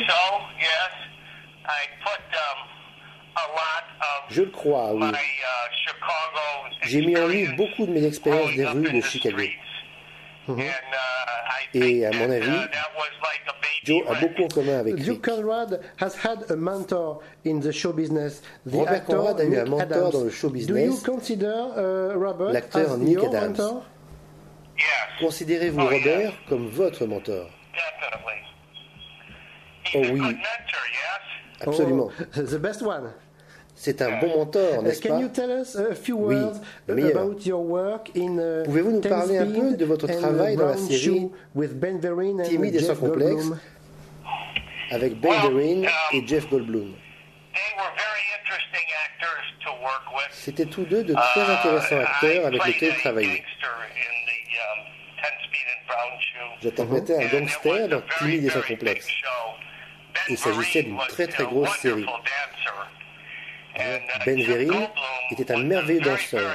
Je 4.30 4.44
le 4.44 4.52
crois, 4.52 4.94
oui. 4.94 5.08
J'ai 6.84 7.02
mis 7.02 7.18
en 7.18 7.28
lui 7.28 7.48
beaucoup 7.56 7.86
de 7.88 7.92
mes 7.92 8.06
expériences 8.06 8.56
des 8.56 8.66
rues 8.66 8.92
de 8.94 9.02
Chicago. 9.02 9.42
Et 11.74 12.06
à 12.06 12.12
mon 12.12 12.30
avis, 12.32 12.60
Joe 13.84 14.02
a 14.10 14.16
beaucoup 14.20 14.44
en 14.44 14.48
commun 14.48 14.80
avec 14.80 14.96
Duke. 14.96 15.22
Conrad 15.26 15.80
has 16.02 16.16
had 16.24 16.50
a 16.52 16.56
mentor 16.56 17.20
in 17.46 17.60
the 17.60 17.72
show 17.72 17.94
business. 17.94 18.42
The 18.66 18.74
Robert 18.76 18.94
actor 18.96 19.16
Conrad 19.18 19.40
a 19.40 19.44
eu 19.46 19.58
un 19.58 19.66
mentor 19.66 19.82
Adams. 19.82 20.12
dans 20.12 20.24
le 20.24 20.30
show 20.30 20.48
Do 20.50 20.54
business. 20.54 20.86
you 20.86 20.98
consider 21.06 21.46
uh, 21.78 22.18
Robert 22.18 22.52
L'acteur 22.54 22.92
as 22.94 22.98
Nick 22.98 23.14
your 23.14 23.28
Adams. 23.36 23.50
mentor? 23.58 23.86
Considérez-vous 25.20 25.82
Oh. 25.82 25.90
Robert 25.90 26.34
comme 26.48 26.68
votre 26.70 27.06
mentor? 27.06 27.50
Oh 29.96 30.02
oui, 30.12 30.22
absolument. 31.62 32.10
Oh, 32.38 32.42
the 32.42 32.60
best 32.60 32.82
one. 32.82 33.12
C'est 33.82 34.02
un 34.02 34.20
bon 34.20 34.28
mentor, 34.40 34.82
Uh, 34.82 34.84
n'est-ce 34.84 35.02
can 35.02 35.08
pas 35.16 35.22
you 35.22 35.30
tell 35.30 35.50
us 35.50 35.74
a 35.78 35.96
few 35.96 36.18
Oui, 36.18 36.36
words 36.36 36.60
about 36.90 37.46
your 37.46 37.64
work 37.64 38.10
in 38.14 38.38
uh, 38.38 38.64
Pouvez-vous 38.66 38.92
nous 38.92 39.00
parler 39.00 39.38
un 39.38 39.46
peu 39.46 39.78
de 39.78 39.86
votre 39.86 40.10
and, 40.12 40.18
travail 40.18 40.58
dans 40.58 40.66
la 40.66 40.76
série 40.76 40.98
Shoe 40.98 41.32
with 41.56 41.80
Ben 41.80 41.98
Timide 42.44 42.76
et 42.76 42.80
sans 42.82 42.98
complexe 42.98 43.46
avec 44.92 45.22
Ben 45.22 45.32
Vereen 45.44 45.88
et 46.12 46.28
Jeff 46.28 46.50
Goldblum. 46.50 46.94
C'étaient 50.32 50.66
tous 50.66 50.84
deux 50.84 51.06
de 51.06 51.14
très 51.14 51.40
uh, 51.40 51.50
intéressants 51.50 52.00
acteurs 52.00 52.48
avec 52.48 52.66
lesquels 52.66 52.96
travailler. 52.98 53.46
Um, 55.90 56.10
J'interprétais 56.62 57.16
un 57.16 57.28
gangster 57.30 57.88
dans 57.88 58.02
Timide 58.18 58.44
et 58.44 58.50
sans 58.50 58.62
complexe. 58.62 59.08
Il 60.28 60.38
s'agissait 60.38 60.84
d'une 60.84 60.98
très 61.08 61.28
très 61.28 61.46
grosse 61.46 61.78
série. 61.78 62.06
Ben 64.26 64.42
Vereen 64.44 64.88
était 65.32 65.52
un 65.52 65.64
merveilleux 65.64 66.02
danseur. 66.02 66.54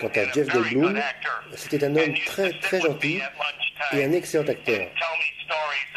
Quant 0.00 0.08
à 0.08 0.32
Jeff 0.32 0.48
Goldblum, 0.48 1.00
c'était 1.54 1.84
un 1.84 1.94
homme 1.94 2.14
très 2.26 2.52
très 2.60 2.80
gentil 2.80 3.20
et 3.92 4.04
un 4.04 4.12
excellent 4.12 4.48
acteur. 4.48 4.86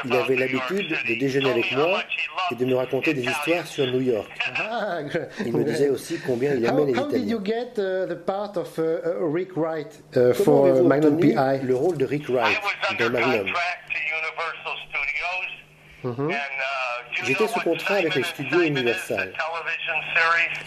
Il 0.05 0.13
avait 0.13 0.35
l'habitude 0.35 0.89
de 1.07 1.19
déjeuner 1.19 1.51
avec 1.51 1.71
moi 1.71 2.01
et 2.51 2.55
de 2.55 2.65
me 2.65 2.75
raconter 2.75 3.13
des 3.13 3.23
histoires 3.23 3.65
sur 3.65 3.85
New 3.87 4.01
York. 4.01 4.29
Ah, 4.57 4.99
il 5.45 5.55
me 5.55 5.63
disait 5.63 5.89
aussi 5.95 6.19
combien 6.25 6.53
il 6.55 6.65
aimait 6.65 6.85
les 6.85 6.91
Italiens. 6.91 7.19
did 7.19 7.29
you 7.29 7.39
get 7.43 7.77
uh, 7.77 8.05
the 8.07 8.15
part 8.25 8.57
of 8.57 8.77
uh, 8.77 8.81
uh, 8.81 9.33
Rick 9.33 9.55
Wright 9.55 10.03
for 10.33 10.83
Magnum 10.83 11.17
PI? 11.17 11.61
Le 11.63 11.75
rôle 11.75 11.97
de 11.97 12.05
Rick 12.05 12.27
Wright 12.27 12.59
dans 12.99 13.09
Magnum? 13.09 13.47
Mm-hmm. 16.03 16.31
Uh, 16.31 16.35
J'étais 17.23 17.47
sous 17.47 17.59
contrat 17.61 17.95
avec 17.95 18.15
les 18.15 18.23
studios 18.23 18.61
Universal. 18.61 19.33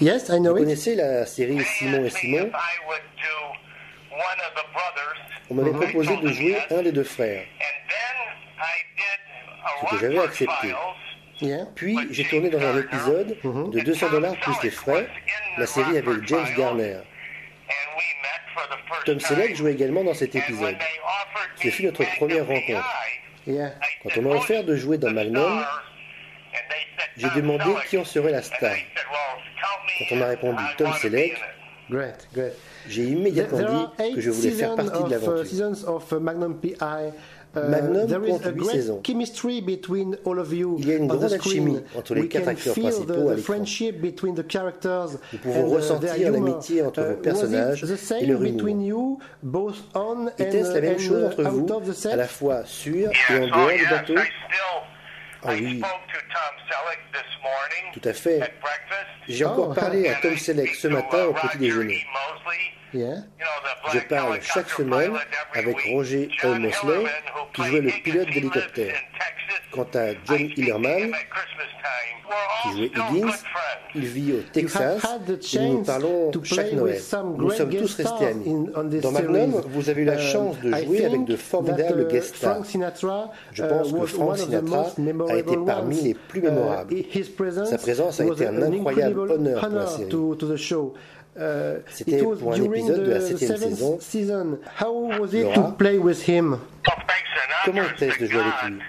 Yes, 0.01 0.29
I 0.29 0.41
know 0.41 0.55
Vous 0.55 0.61
connaissez 0.61 0.95
la 0.95 1.27
série 1.27 1.63
Simon 1.63 2.05
et 2.05 2.11
Simon? 2.11 2.51
On 5.51 5.55
m'avait 5.55 5.71
mm-hmm. 5.71 5.79
proposé 5.79 6.17
de 6.17 6.29
jouer 6.29 6.59
un 6.71 6.83
des 6.83 6.93
deux 6.93 7.05
frères. 7.05 7.45
Ce 9.81 9.91
que 9.91 10.01
j'avais 10.01 10.19
accepté. 10.19 10.75
Puis 11.75 11.99
j'ai 12.11 12.25
tourné 12.25 12.49
dans 12.49 12.63
un 12.63 12.79
épisode 12.79 13.37
mm-hmm. 13.45 13.71
de 13.71 13.81
200 13.81 14.11
dollars 14.11 14.37
plus 14.37 14.55
les 14.63 14.71
frais, 14.71 15.07
la 15.59 15.67
série 15.67 15.99
avec 15.99 16.27
James 16.27 16.49
Garner. 16.57 17.01
Tom 19.05 19.21
Selleck 19.21 19.55
jouait 19.55 19.73
également 19.73 20.03
dans 20.03 20.15
cet 20.15 20.35
épisode. 20.35 20.77
Ce 21.63 21.69
fut 21.69 21.85
notre 21.85 22.05
première 22.17 22.47
rencontre. 22.47 23.06
Quand 24.03 24.11
on 24.19 24.23
m'a 24.23 24.31
offert 24.31 24.65
de 24.65 24.75
jouer 24.77 24.99
dans 24.99 25.11
Magnum, 25.11 25.65
j'ai 27.17 27.31
demandé 27.31 27.65
qui 27.89 27.97
en 27.99 28.05
serait 28.05 28.33
la 28.33 28.43
star. 28.43 28.75
Quand 29.99 30.05
on 30.15 30.17
m'a 30.17 30.27
répondu 30.27 30.63
Tom 30.77 30.93
Selleck, 30.95 31.41
j'ai 32.89 33.05
immédiatement 33.05 33.59
dit 33.59 34.15
que 34.15 34.21
je 34.21 34.31
voulais 34.31 34.51
faire 34.51 34.75
partie 34.75 35.03
de 35.05 35.11
l'aventure. 35.11 35.45
Magnum 37.57 38.07
compte 38.27 38.45
8 38.55 38.65
saisons. 38.67 39.01
Il 39.05 40.89
y 40.89 40.93
a 40.93 40.97
une 40.97 41.07
grande 41.07 41.33
alchimie 41.33 41.81
entre 41.97 42.15
les 42.15 42.29
quatre 42.29 42.49
acteurs 42.49 42.75
principaux 42.75 43.29
à 43.29 43.35
l'écran. 43.35 43.55
Nous 45.33 45.39
pouvons 45.39 45.67
ressentir 45.69 46.33
l'amitié 46.33 46.83
entre 46.83 47.03
vos 47.03 47.13
uh, 47.13 47.23
personnages 47.23 47.85
et 48.21 48.27
leur 48.27 48.43
humour? 48.43 49.19
Était-ce 50.39 50.75
la 50.75 50.81
même 50.81 50.99
chose 50.99 51.25
entre 51.25 51.43
vous, 51.45 51.67
à 52.11 52.17
la 52.17 52.27
fois 52.27 52.65
sur 52.65 53.11
et 53.11 53.35
en 53.35 53.47
dehors 53.47 53.71
du 53.77 53.87
bateau? 53.89 54.15
Ah 55.43 55.53
oui. 55.53 55.81
Tout 57.93 58.09
à 58.09 58.13
fait. 58.13 58.41
J'ai 59.29 59.45
encore 59.45 59.71
oh. 59.71 59.75
parlé 59.75 60.09
à 60.09 60.15
Tom 60.21 60.37
Selleck 60.37 60.75
ce 60.75 60.89
matin 60.89 61.27
au 61.27 61.33
petit 61.33 61.59
déjeuner. 61.59 62.05
Je 62.95 63.99
parle 64.09 64.39
chaque 64.43 64.71
semaine 64.71 65.13
avec 65.55 65.77
Roger 65.93 66.29
L. 66.43 66.61
Mosley, 66.61 67.05
qui 67.55 67.65
jouait 67.65 67.81
le 67.81 67.91
pilote 68.03 68.29
d'hélicoptère. 68.29 68.95
Quant 69.73 69.89
à 69.95 70.13
John 70.25 70.51
Hillerman, 70.57 71.13
qui 72.63 72.77
jouait 72.77 72.91
Higgins, 72.95 73.33
il 73.95 74.07
vit 74.07 74.33
au 74.33 74.41
Texas 74.53 75.03
et 75.55 75.59
nous 75.59 75.83
parlons 75.83 76.31
chaque 76.43 76.73
Noël. 76.73 77.01
Nous 77.39 77.51
sommes 77.51 77.71
tous 77.71 77.95
restés 77.95 78.27
amis. 78.27 78.67
Dans 79.03 79.11
Magnum, 79.11 79.63
vous 79.69 79.89
avez 79.89 80.03
eu 80.03 80.05
la 80.05 80.15
um, 80.15 80.19
chance 80.19 80.61
de 80.61 80.73
jouer 80.73 81.05
avec 81.05 81.25
de 81.25 81.37
formidables 81.37 82.03
uh, 82.03 82.13
guest 82.13 82.37
stars. 82.37 82.65
Je 83.53 83.63
pense 83.63 83.91
uh, 83.91 84.01
que 84.01 84.07
Frank 84.07 84.39
Sinatra 84.39 84.87
a 85.29 85.37
été 85.37 85.57
parmi 85.65 86.01
les 86.01 86.15
plus 86.15 86.41
uh, 86.41 86.45
mémorables. 86.45 86.95
Sa 87.67 87.79
présence 87.79 88.21
a 88.21 88.25
été 88.27 88.47
un 88.47 88.63
incroyable 88.63 89.21
honneur 89.21 89.61
pour 89.61 89.71
la 89.71 89.87
série. 89.87 90.09
C'était 91.89 92.23
pour 92.23 92.53
un 92.53 92.63
épisode 92.63 93.05
de 93.05 93.11
la 93.13 93.21
septième 93.21 93.57
saison. 93.57 93.99
Season. 94.01 94.59
How 94.81 95.21
was 95.21 95.35
it 95.35 95.53
to 95.55 95.73
play 95.73 95.99
with 95.99 96.27
him? 96.29 96.61
Comment 97.65 97.83
était-ce 97.83 98.19
de 98.21 98.27
jouer 98.27 98.41
avec 98.41 98.63
lui? 98.71 98.83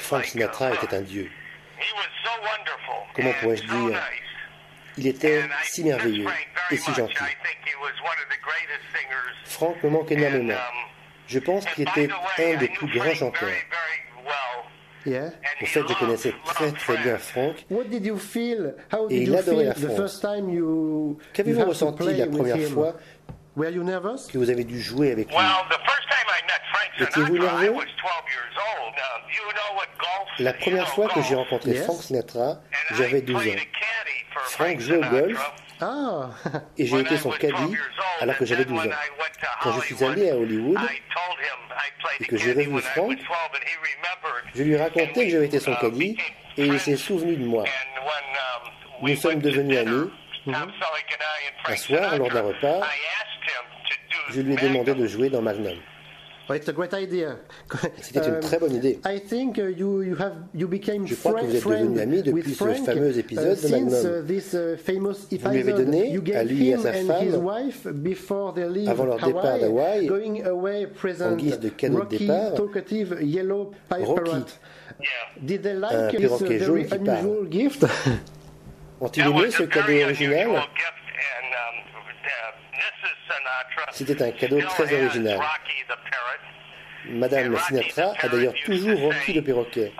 Frank 0.00 0.24
Sinatra 0.24 0.74
était 0.74 0.94
un 0.94 1.00
dieu. 1.00 1.30
Comment 3.14 3.32
pourrais-je 3.40 3.64
dire? 3.64 3.98
Il 4.98 5.06
était 5.06 5.44
si 5.64 5.84
merveilleux 5.84 6.28
et 6.70 6.76
si 6.76 6.92
gentil. 6.92 7.14
Frank 9.44 9.82
me 9.82 9.90
manque 9.90 10.12
énormément. 10.12 10.54
Je 11.26 11.38
pense 11.38 11.64
qu'il 11.66 11.88
était 11.88 12.08
un 12.38 12.56
des 12.58 12.68
plus 12.68 12.98
grands 12.98 13.14
chanteurs. 13.14 13.48
Au 15.62 15.66
fait, 15.66 15.80
je 15.88 15.94
connaissais 15.98 16.34
très 16.44 16.72
très 16.72 16.96
bien 16.98 17.18
Frank. 17.18 17.54
et 19.10 19.22
il 19.22 19.30
adorait 19.36 19.64
la 19.64 19.74
France. 19.96 20.20
Qu'avez-vous 21.32 21.58
ressenti 21.68 21.98
la 22.18 22.26
première 22.26 22.56
fois 22.68 22.94
que 24.28 24.38
vous 24.38 24.50
avez 24.50 24.64
dû 24.64 24.80
jouer 24.80 25.12
avec 25.12 25.28
lui? 25.28 25.36
Étiez-vous 27.00 27.34
nerveux? 27.38 27.74
La 30.38 30.52
première 30.54 30.88
fois 30.88 31.08
que 31.08 31.20
j'ai 31.22 31.34
rencontré 31.34 31.74
Frank 31.74 32.02
Sinatra, 32.02 32.60
j'avais 32.96 33.20
12 33.22 33.36
ans. 33.36 33.50
Frank 34.46 34.80
jouait 34.80 34.96
au 34.98 35.10
golf 35.10 35.52
ah. 35.82 36.30
et 36.78 36.86
j'ai 36.86 37.00
été 37.00 37.16
son 37.16 37.30
caddie 37.30 37.76
alors 38.20 38.36
que 38.36 38.44
j'avais 38.44 38.64
12 38.64 38.78
ans. 38.78 38.90
Quand 39.62 39.72
je 39.72 39.80
suis 39.80 40.04
allé 40.04 40.30
à 40.30 40.36
Hollywood 40.36 40.78
et 42.20 42.24
que 42.24 42.36
j'ai 42.36 42.52
revu 42.52 42.80
Frank, 42.80 43.18
je 44.54 44.62
lui 44.62 44.74
ai 44.74 44.76
raconté 44.76 45.24
que 45.24 45.30
j'avais 45.30 45.46
été 45.46 45.60
son 45.60 45.74
caddie 45.74 46.16
et 46.56 46.66
il 46.66 46.78
s'est 46.78 46.96
souvenu 46.96 47.36
de 47.36 47.44
moi. 47.44 47.64
Nous 49.02 49.16
sommes 49.16 49.40
devenus 49.40 49.78
amis. 49.78 50.10
Un 51.66 51.76
soir, 51.76 52.16
lors 52.18 52.28
d'un 52.28 52.42
repas, 52.42 52.80
je 54.30 54.40
lui 54.40 54.54
ai 54.54 54.56
demandé 54.56 54.94
de 54.94 55.06
jouer 55.06 55.28
dans 55.28 55.42
Magnum. 55.42 55.78
C'était 58.00 58.28
une 58.28 58.40
très 58.40 58.58
bonne 58.58 58.74
idée. 58.74 58.98
Uh, 59.06 59.20
Je 61.06 61.14
crois 61.14 61.34
que 61.34 61.46
vous 61.46 61.56
êtes 61.56 61.64
devenu 61.64 62.00
ami 62.00 62.22
depuis 62.22 62.54
ce 62.54 62.64
fameux 62.84 63.18
épisode 63.18 63.60
de 63.60 63.68
Magnum. 63.68 63.88
Uh, 63.92 64.32
uh, 65.32 65.38
vous 65.38 65.50
lui 65.50 65.60
avez 65.60 65.72
donné, 65.72 66.20
à 66.34 66.44
lui 66.44 66.68
et 66.68 66.74
à 66.74 66.78
sa 66.78 66.92
femme, 66.92 67.48
avant 68.86 69.04
leur 69.04 69.24
départ 69.24 69.58
d'Hawaï, 69.58 70.10
en 71.20 71.36
guise 71.36 71.58
de 71.60 71.68
cadeau 71.68 72.04
de 72.04 72.16
départ, 72.18 72.52
Rocky, 74.04 74.36
un 75.90 76.10
perroquet 76.10 76.58
jaune 76.58 76.86
qui 76.86 76.98
parle. 76.98 77.26
Ont-ils 79.00 79.26
aimé 79.26 79.50
ce 79.50 79.62
cadeau 79.64 80.02
original? 80.04 80.48
C'était 83.92 84.22
un 84.22 84.30
cadeau 84.30 84.60
très 84.60 84.92
original. 84.94 85.38
Madame 87.10 87.56
Sinatra 87.58 88.14
a 88.20 88.28
d'ailleurs 88.28 88.54
toujours 88.64 88.98
Rocky 89.00 89.32
le 89.32 89.42
perroquet. 89.42 89.92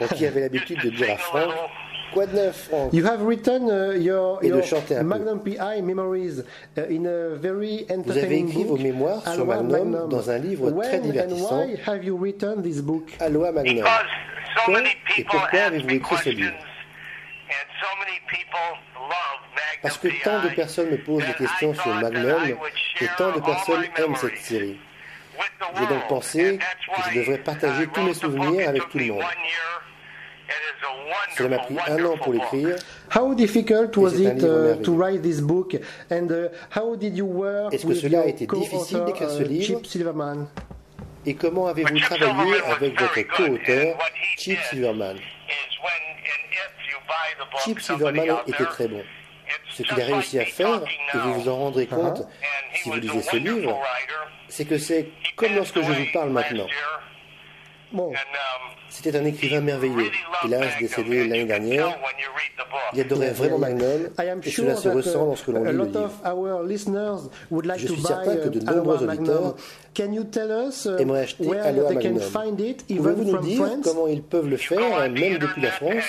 Rocky 0.00 0.26
avait 0.26 0.40
l'habitude 0.40 0.80
de 0.82 0.90
dire 0.90 1.12
à 1.12 1.16
Frank 1.18 1.52
Quoi 2.12 2.26
de 2.26 2.34
neuf, 2.34 2.68
Frank 2.68 2.92
You 2.92 3.06
have 3.06 3.22
written 3.22 3.70
uh, 3.70 3.96
your, 3.96 4.38
your 4.42 4.62
Magnum 5.02 5.40
PI 5.40 5.80
memories 5.80 6.40
uh, 6.76 6.82
in 6.90 7.06
a 7.06 7.36
very 7.36 7.86
Vous 8.04 8.18
avez 8.18 8.38
écrit 8.38 8.64
vos 8.64 8.76
mémoires 8.76 9.22
sur 9.32 9.46
Magnum, 9.46 9.70
Magnum, 9.70 10.08
dans 10.10 10.30
un 10.30 10.38
livre 10.38 10.70
When 10.70 10.88
très 10.88 11.00
divertissant. 11.00 11.62
And 11.62 11.68
why 11.68 11.76
have 11.86 12.04
you 12.04 12.16
written 12.16 12.62
this 12.62 12.82
book? 12.82 13.12
Aloha 13.18 13.52
Magnum. 13.52 13.86
Quand 14.66 14.74
et 15.16 15.24
pourquoi 15.24 15.60
avez-vous 15.60 15.88
écrit 15.88 16.16
ce 16.22 16.30
livre? 16.30 16.52
Parce 19.82 19.98
que 19.98 20.08
tant 20.22 20.42
de 20.42 20.48
personnes 20.48 20.90
me 20.90 20.98
posent 20.98 21.26
des 21.26 21.34
questions 21.34 21.74
sur 21.74 21.94
Magnum 21.94 22.42
et 23.00 23.06
tant 23.18 23.32
de 23.32 23.40
personnes 23.40 23.84
aiment 23.96 24.16
cette 24.16 24.38
série. 24.38 24.78
J'ai 25.78 25.86
donc 25.86 26.08
pensé 26.08 26.58
que 26.58 27.10
je 27.10 27.18
devrais 27.18 27.38
partager 27.38 27.86
tous 27.88 28.02
mes 28.02 28.14
souvenirs 28.14 28.68
avec 28.68 28.88
tout 28.88 28.98
le 28.98 29.06
monde. 29.06 29.22
Cela 31.36 31.48
m'a 31.48 31.58
pris 31.58 31.76
un 31.88 32.04
an 32.04 32.16
pour 32.18 32.32
l'écrire. 32.32 32.76
How 33.14 33.34
difficult 33.34 33.96
was 33.96 34.18
it 34.18 34.42
uh, 34.42 34.76
to 34.82 34.94
write 34.94 35.22
this 35.22 35.40
book? 35.40 35.74
And 36.10 36.30
uh, 36.30 36.48
how 36.74 36.94
did 36.96 37.16
you 37.16 37.26
work 37.26 37.72
Est-ce 37.72 37.86
que 37.86 37.94
cela 37.94 38.22
a 38.22 38.26
été 38.26 38.46
difficile 38.46 39.04
d'écrire 39.04 39.30
ce 39.30 39.42
uh, 39.42 39.48
livre? 39.48 39.64
Chip 39.64 39.86
Silverman? 39.86 40.46
Et 41.24 41.34
comment 41.34 41.68
avez-vous 41.68 41.98
travaillé 42.00 42.54
avec 42.64 43.00
votre 43.00 43.22
co-auteur, 43.34 43.96
Chip 44.36 44.58
Silverman? 44.70 45.16
Chip 47.64 47.80
Silverman 47.80 48.36
était 48.46 48.64
très 48.64 48.88
bon. 48.88 49.02
Ce 49.70 49.82
qu'il 49.82 50.00
a 50.00 50.04
réussi 50.04 50.38
à 50.38 50.44
faire, 50.44 50.82
et 51.14 51.18
vous 51.18 51.34
vous 51.34 51.48
en 51.48 51.56
rendrez 51.56 51.84
uh-huh. 51.84 51.94
compte 51.94 52.26
si 52.74 52.88
vous 52.88 52.96
lisez 52.96 53.22
ce 53.22 53.36
livre, 53.36 53.78
c'est 54.48 54.64
que 54.64 54.78
c'est 54.78 55.08
comme 55.36 55.54
lorsque 55.54 55.80
je 55.80 55.92
vous 55.92 56.06
parle 56.12 56.30
maintenant. 56.30 56.66
Bon. 57.92 58.12
C'était 58.88 59.16
un 59.16 59.24
écrivain 59.24 59.60
merveilleux. 59.60 60.10
Hélas, 60.44 60.78
décédé 60.78 61.26
l'année 61.26 61.44
dernière. 61.44 61.98
Il 62.94 63.00
adorait 63.00 63.30
vraiment 63.30 63.58
Magnum 63.58 64.10
et 64.44 64.50
cela 64.50 64.76
se 64.76 64.88
ressent 64.88 65.24
lorsque 65.24 65.48
l'on 65.48 65.64
lit 65.64 65.72
le 65.72 65.84
livre. 65.84 66.10
Je 67.76 67.86
suis 67.86 68.02
certain 68.02 68.36
que 68.36 68.48
de 68.48 68.60
nombreux 68.60 69.02
auditeurs 69.02 69.56
uh, 69.98 70.02
aimeraient 71.00 71.22
acheter 71.22 71.58
Aloha 71.58 71.92
Magnum. 71.92 72.20
Pouvez-vous 72.88 73.24
nous 73.24 73.38
dire 73.38 73.64
comment 73.82 74.06
ils 74.06 74.22
peuvent 74.22 74.48
le 74.48 74.56
faire, 74.56 75.10
même 75.10 75.38
depuis 75.38 75.62
la 75.62 75.70
France? 75.70 76.04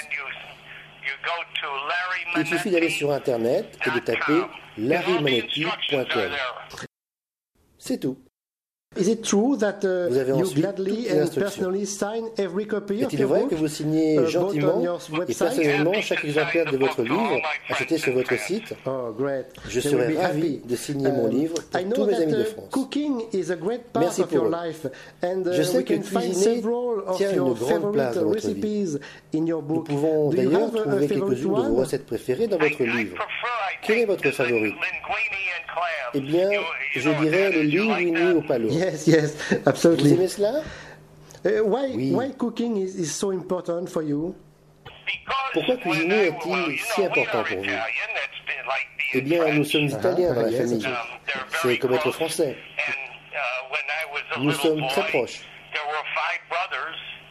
Il 2.38 2.48
suffit 2.48 2.72
d'aller 2.72 2.90
sur 2.90 3.12
Internet 3.12 3.78
et 3.86 3.92
de 3.92 4.00
taper 4.00 4.44
larrymanetti.com. 4.78 6.32
C'est 7.78 8.00
tout. 8.00 8.18
Is 8.96 9.08
it 9.08 9.24
true 9.24 9.58
that 9.58 9.84
uh, 9.84 10.10
you 10.38 10.54
gladly 10.54 11.10
and 11.10 11.28
personally 11.34 11.86
sign 11.86 12.30
every 12.38 12.66
copy 12.68 13.02
Est-il 13.02 13.26
vrai 13.26 13.46
que 13.50 13.56
vous 13.56 13.68
signez 13.68 14.20
uh, 14.20 14.28
gentiment 14.28 14.82
et 15.28 15.34
personnellement 15.34 15.94
chaque 16.02 16.24
exemplaire 16.24 16.72
de 16.72 16.78
votre 16.78 17.02
livre 17.02 17.42
acheté 17.70 17.98
sur 17.98 18.14
votre 18.14 18.38
site? 18.38 18.74
oh, 18.86 19.12
great. 19.18 19.46
Je 19.68 19.80
serais 19.80 20.16
ravi 20.16 20.60
de 20.64 20.76
signer 20.76 21.12
mon 21.12 21.26
um, 21.26 21.32
livre 21.32 21.56
pour 21.72 21.94
tous 21.94 22.06
mes 22.06 22.16
amis 22.16 22.34
de 22.34 22.42
uh, 22.42 22.46
France. 22.46 22.70
Cooking 22.72 23.22
is 23.34 23.52
a 23.52 23.56
great 23.56 23.92
part 23.92 24.04
Merci 24.04 24.22
of 24.22 24.32
your 24.32 24.46
eux. 24.46 24.52
life, 24.52 24.86
and 25.24 25.44
Je 25.52 25.64
sais 25.64 25.84
que 25.84 25.96
cuisiner 25.96 26.62
tient 27.18 27.32
une 27.34 27.54
grande 27.54 27.94
place 27.94 28.16
dans 28.16 28.26
votre 28.26 28.50
vie. 28.50 28.98
Nous 29.34 29.62
pouvons 29.62 30.30
d'ailleurs 30.30 30.72
trouver 30.72 31.08
quelques-unes 31.08 31.54
de 31.56 31.62
vos 31.62 31.76
recettes 31.76 32.06
préférées 32.06 32.48
dans 32.48 32.58
votre 32.58 32.84
livre. 32.84 33.18
Quelle 33.82 34.00
est 34.00 34.06
votre 34.06 34.30
favorite 34.32 34.76
Eh 36.14 36.22
bien, 36.22 36.50
je 36.96 37.10
dirais 37.10 37.52
le 37.52 37.62
linguini 37.64 38.32
au 38.34 38.42
palo. 38.42 38.70
Yes, 38.70 39.08
yes, 39.08 39.38
absolutely. 39.66 40.10
Vous 40.10 40.16
aimez 40.16 40.28
cela? 40.28 40.62
Uh, 41.46 41.62
why, 41.66 41.92
oui. 41.94 42.12
why 42.14 42.32
cooking 42.38 42.78
is, 42.78 42.96
is 42.96 43.12
so 43.12 43.32
important 43.32 43.88
for 43.88 44.04
you? 44.04 44.36
Pourquoi 45.54 45.78
cuisiner 45.78 46.28
est-il 46.28 46.80
si 46.80 47.04
important 47.04 47.44
pour 47.44 47.58
vous? 47.58 47.70
Eh 49.16 49.22
bien, 49.22 49.54
nous 49.54 49.66
sommes 49.66 49.86
italiens 49.86 50.34
dans 50.34 50.42
la 50.42 50.52
famille. 50.52 50.88
C'est 51.62 51.78
comme 51.78 51.94
être 51.94 52.12
français. 52.12 52.58
Nous 54.40 54.52
sommes 54.52 54.88
très 54.88 55.04
proches. 55.08 55.42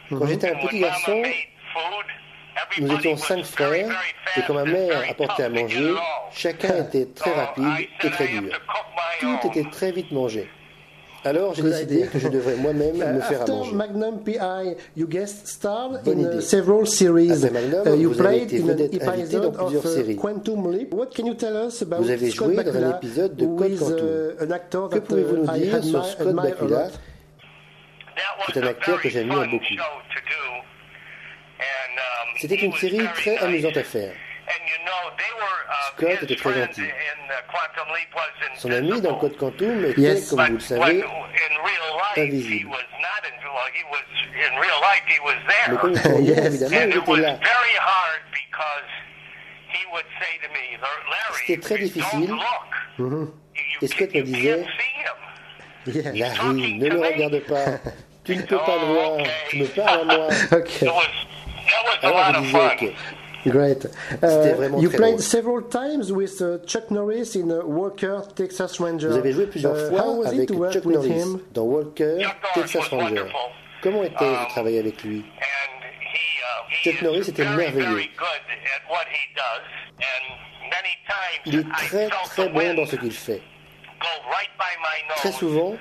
Quand 0.09 0.27
j'étais 0.27 0.51
un 0.51 0.55
petit 0.55 0.79
garçon, 0.79 1.23
nous 2.79 2.93
étions 2.93 3.17
cinq 3.17 3.43
frères, 3.45 3.91
et 4.37 4.41
quand 4.47 4.53
ma 4.53 4.65
mère 4.65 5.03
apportait 5.09 5.43
à 5.43 5.49
manger, 5.49 5.93
chacun 6.31 6.83
était 6.83 7.07
très 7.13 7.33
rapide 7.33 7.87
et 8.03 8.09
très 8.09 8.27
dur. 8.27 8.59
Tout 9.19 9.47
était 9.47 9.69
très 9.69 9.91
vite 9.91 10.11
mangé. 10.11 10.47
Alors 11.25 11.53
j'ai 11.53 11.63
décidé 11.63 12.07
que 12.11 12.19
je 12.19 12.27
devrais 12.27 12.55
moi-même 12.55 12.97
me 12.97 13.21
faire 13.21 13.43
à 13.43 13.45
manger. 13.45 13.71
Magnum 13.73 14.23
PI, 14.23 14.75
you 14.97 15.07
guest 15.07 15.47
starred 15.47 16.05
in 16.05 16.19
uh, 16.19 16.41
several 16.41 16.85
series. 16.85 17.49
Magnum, 17.49 17.87
uh, 17.87 17.97
you 17.97 18.09
vous 18.09 18.17
played 18.17 18.33
avez 18.33 18.43
été 18.43 18.59
vedette 18.59 19.07
invitée 19.07 19.39
dans 19.39 19.51
plusieurs 19.51 19.85
uh, 19.85 19.87
séries. 19.87 20.15
Quantum 20.17 20.71
Leap. 20.71 20.93
What 20.93 21.07
can 21.15 21.25
you 21.25 21.33
tell 21.33 21.55
us 21.55 21.81
about 21.81 22.01
vous 22.01 22.09
avez 22.09 22.29
joué 22.29 22.55
dans 22.55 22.75
un 22.75 22.97
épisode 22.97 23.35
de 23.37 23.45
Code 23.45 23.77
Quantum. 24.37 24.89
Que 24.89 24.99
pouvez-vous 24.99 25.37
nous 25.37 25.53
dire 25.53 25.83
sur 25.83 26.05
Scott 26.05 26.33
Bakula 26.33 26.87
C'est 28.53 28.61
un 28.61 28.67
acteur 28.67 29.01
que 29.01 29.07
j'admire 29.07 29.47
beaucoup. 29.49 29.63
C'était 32.39 32.55
une 32.55 32.73
série 32.73 33.07
très 33.15 33.37
amusante 33.37 33.77
à 33.77 33.83
faire. 33.83 34.13
Scott 35.97 36.23
était 36.23 36.35
très 36.35 36.53
gentil. 36.53 36.89
Son 38.57 38.71
ami 38.71 39.01
dans 39.01 39.15
Code 39.15 39.37
Quantum 39.37 39.85
était, 39.85 40.01
yes. 40.01 40.29
comme 40.29 40.45
vous 40.45 40.53
le 40.53 40.59
savez, 40.59 41.03
invisible. 42.17 42.69
Mais 45.69 45.77
comme 45.77 45.93
il 46.19 46.29
yes. 46.29 46.45
évidemment, 46.45 46.77
il 46.81 46.97
était 46.97 47.21
là. 47.21 47.39
C'était 51.39 51.61
très 51.61 51.77
difficile. 51.77 52.33
Mm 52.97 53.09
-hmm. 53.09 53.27
Et 53.81 53.87
Scott 53.87 54.13
me 54.13 54.21
disait, 54.21 54.65
Larry, 56.13 56.77
ne 56.79 56.89
le 56.89 56.99
regarde 56.99 57.39
pas. 57.41 57.65
Tu 58.25 58.37
ne 58.37 58.41
peux 58.43 58.57
pas 58.57 58.77
le 58.79 58.85
voir. 58.93 59.17
Tu 59.49 59.57
me 59.57 59.65
parles 59.65 60.09
à 60.09 60.17
moi. 60.17 60.27
okay. 60.53 60.87
Alors 62.03 62.33
je 62.33 62.39
disais, 62.41 62.57
ok. 62.57 62.93
Great. 63.45 63.85
Uh, 64.23 64.79
you 64.79 64.89
played 64.89 65.15
drôle. 65.15 65.19
several 65.19 65.61
times 65.63 66.13
with 66.13 66.41
uh, 66.41 66.59
Chuck 66.65 66.89
Norris 66.89 67.35
in 67.35 67.51
uh, 67.51 67.61
Walker, 67.65 68.23
Texas 68.35 68.79
Ranger. 68.79 69.09
Vous 69.09 69.17
avez 69.17 69.33
joué 69.33 69.47
plusieurs 69.47 69.75
uh, 69.75 69.89
fois 69.89 70.27
avec 70.27 70.49
Chuck 70.49 70.85
Norris 70.85 71.09
him? 71.09 71.39
dans 71.53 71.63
Walker, 71.63 72.25
Texas 72.53 72.87
Ranger. 72.87 73.25
Comment 73.81 74.03
était-ce 74.03 74.45
de 74.45 74.49
travailler 74.49 74.79
avec 74.79 75.03
lui? 75.03 75.25
Chuck 76.83 77.01
Norris 77.01 77.29
était 77.29 77.43
merveilleux. 77.43 78.03
Il 81.45 81.59
est 81.59 81.69
très 81.69 82.07
très 82.07 82.49
bon 82.49 82.73
dans 82.75 82.85
ce 82.85 82.95
qu'il 82.95 83.11
fait. 83.11 83.41
Très 85.17 85.31
souvent, 85.33 85.75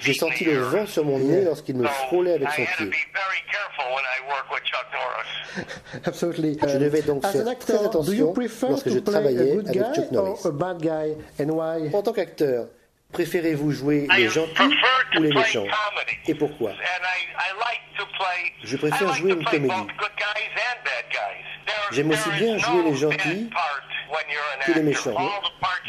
j'ai 0.00 0.14
senti 0.14 0.44
le 0.44 0.58
vent 0.58 0.86
sur 0.86 1.04
mon 1.04 1.18
nez 1.18 1.42
lorsqu'il 1.44 1.76
me 1.76 1.86
frôlait 1.86 2.34
avec 2.34 2.48
son 2.50 2.64
pied. 2.64 2.90
Absolutely. 6.04 6.58
Je 6.66 6.78
devais 6.78 7.02
donc 7.02 7.26
faire 7.26 7.58
très 7.58 7.84
attention 7.84 8.34
lorsque 8.68 8.88
je 8.88 8.98
travaillais 8.98 9.52
avec 9.66 9.94
Chuck 9.94 10.10
Norris. 10.12 10.40
En 11.94 12.02
tant 12.02 12.12
qu'acteur, 12.12 12.66
préférez-vous 13.12 13.70
jouer 13.72 14.06
les 14.16 14.28
gentils 14.28 14.74
ou 15.18 15.22
les 15.22 15.32
méchants? 15.32 15.64
Et 16.26 16.34
pourquoi? 16.34 16.72
Je 18.62 18.76
préfère 18.76 19.12
jouer 19.14 19.32
une 19.32 19.44
comédie. 19.44 19.74
J'aime 21.92 22.10
aussi 22.10 22.30
bien 22.38 22.58
jouer 22.58 22.82
les 22.84 22.94
gentils 22.94 23.50
que 24.66 24.72
les 24.72 24.82
méchants. 24.82 25.14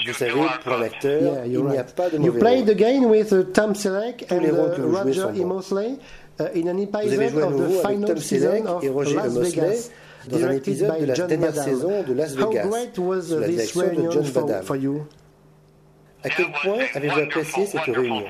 Vous 0.05 0.13
savez, 0.13 0.31
pour 0.63 0.73
un 0.73 0.81
acteur, 0.81 1.21
yeah, 1.21 1.45
il 1.45 1.63
n'y 1.63 1.77
a 1.77 1.83
pas 1.83 2.09
de 2.09 2.17
mauvais 2.17 2.31
You 2.31 2.39
played 2.39 2.69
again 2.69 3.05
with 3.05 3.31
uh, 3.33 3.43
Tom 3.53 3.73
Selleck 3.73 4.25
and 4.31 4.45
uh, 4.45 4.87
Roger 4.87 5.31
E. 5.35 5.43
Mosley 5.43 5.99
uh, 6.39 6.47
in 6.55 6.67
an 6.67 6.79
episode 6.79 7.35
of 7.37 7.57
the 7.57 7.81
final 7.81 8.17
season 8.17 8.67
of 8.67 8.83
Las 8.83 9.37
Vegas. 9.37 9.89
Dans 10.27 10.43
un 10.43 10.51
épisode 10.51 10.99
de 10.99 11.05
la 11.05 11.13
dernière 11.15 11.55
saison 11.55 12.03
de 12.03 12.13
Las 12.13 12.35
Vegas, 12.35 12.65
How 12.65 12.69
great 12.69 12.97
was 12.99 13.21
sous 13.29 13.39
la 13.39 13.47
direction 13.47 13.81
de 13.81 14.11
John 14.11 14.23
Badham. 14.33 14.63
For, 14.63 14.75
you? 14.75 15.07
À 16.23 16.29
quel 16.29 16.51
point 16.51 16.85
avez-vous 16.93 17.19
apprécié 17.19 17.65
cette 17.65 17.81
réunion? 17.83 18.25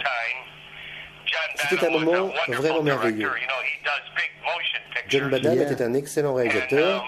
C'était 1.69 1.87
un 1.87 1.99
moment 1.99 2.31
vraiment 2.47 2.83
merveilleux. 2.83 3.31
John 5.09 5.29
Badham 5.29 5.61
était 5.61 5.83
un 5.83 5.93
excellent 5.93 6.33
réalisateur 6.33 7.03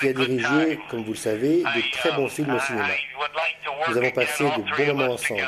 qui 0.00 0.08
a 0.08 0.12
dirigé, 0.12 0.78
comme 0.90 1.04
vous 1.04 1.12
le 1.12 1.16
savez, 1.16 1.58
de 1.58 1.92
très 1.92 2.12
bons 2.12 2.28
films 2.28 2.54
au 2.54 2.60
cinéma. 2.60 2.88
Nous 3.88 3.96
avons 3.96 4.10
passé 4.10 4.44
de 4.44 4.76
bons 4.76 4.94
moments 4.94 5.14
ensemble. 5.14 5.42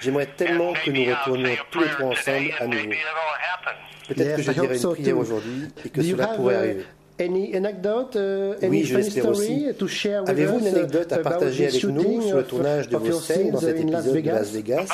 J'aimerais 0.00 0.26
tellement 0.26 0.72
que 0.72 0.90
nous 0.90 1.04
retournions 1.04 1.56
tous 1.70 1.80
les 1.80 1.88
trois 1.90 2.06
ensemble 2.06 2.50
à 2.58 2.66
nouveau. 2.66 2.90
Peut-être 4.08 4.36
que 4.36 4.42
je 4.42 4.50
dirai 4.52 4.76
une 4.76 4.92
prière 4.92 5.18
aujourd'hui 5.18 5.68
et 5.84 5.88
que 5.88 6.02
cela 6.02 6.26
pourrait 6.28 6.56
arriver. 6.56 6.86
Any 7.20 7.54
anecdote, 7.54 8.16
uh, 8.16 8.66
oui, 8.66 8.84
je 8.84 8.96
l'espère 8.96 9.28
aussi. 9.28 9.66
Avez-vous 10.26 10.58
une 10.60 10.68
anecdote 10.68 11.12
à 11.12 11.18
partager 11.18 11.68
avec 11.68 11.84
nous 11.84 12.22
sur 12.22 12.36
le 12.38 12.44
tournage 12.44 12.88
de 12.88 12.96
vos 12.96 13.12
scènes 13.12 13.50
dans 13.50 13.60
cet 13.60 13.78
épisode 13.78 14.22
de 14.22 14.30
Las 14.30 14.50
Vegas? 14.50 14.88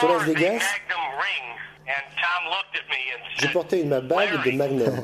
Pour 0.00 0.08
Las 0.08 0.22
Vegas, 0.22 0.62
je 3.38 3.46
portais 3.48 3.80
une 3.80 4.00
bague 4.00 4.44
de 4.44 4.50
Magnum. 4.52 5.02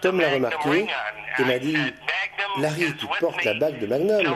Tom 0.00 0.20
l'a 0.20 0.30
remarqué 0.30 0.86
et 1.38 1.44
m'a 1.44 1.58
dit 1.58 1.76
Larry, 2.60 2.94
tu 2.98 3.06
portes 3.20 3.44
la 3.44 3.54
bague 3.54 3.80
de 3.80 3.86
Magnum 3.86 4.34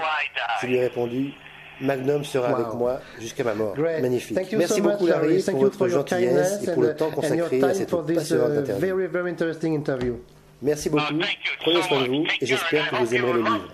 Je 0.60 0.66
lui 0.66 0.76
ai 0.76 0.80
répondu 0.80 1.32
Magnum 1.80 2.24
sera 2.24 2.50
wow. 2.50 2.56
avec 2.56 2.74
moi 2.74 3.00
jusqu'à 3.20 3.44
ma 3.44 3.54
mort. 3.54 3.74
Great. 3.74 4.02
Magnifique. 4.02 4.36
Merci 4.52 4.80
much, 4.80 4.92
beaucoup 4.92 5.06
Larry 5.06 5.42
Thank 5.42 5.54
pour 5.54 5.64
votre 5.64 5.88
gentillesse 5.88 6.62
et 6.64 6.72
pour 6.72 6.82
le 6.82 6.96
temps 6.96 7.10
consacré 7.10 7.62
à 7.62 7.74
cette 7.74 7.90
passionnante 7.90 8.50
uh, 8.54 8.58
interview. 8.58 8.80
Very, 8.80 9.06
very 9.06 9.30
interview. 9.74 10.20
Merci 10.60 10.90
beaucoup. 10.90 11.14
Prenez 11.60 11.82
soin 11.82 12.02
de 12.02 12.08
vous 12.08 12.26
et 12.40 12.46
j'espère 12.46 12.90
que 12.90 12.96
vous 12.96 13.14
aimerez 13.14 13.32
le 13.32 13.42
livre. 13.42 13.72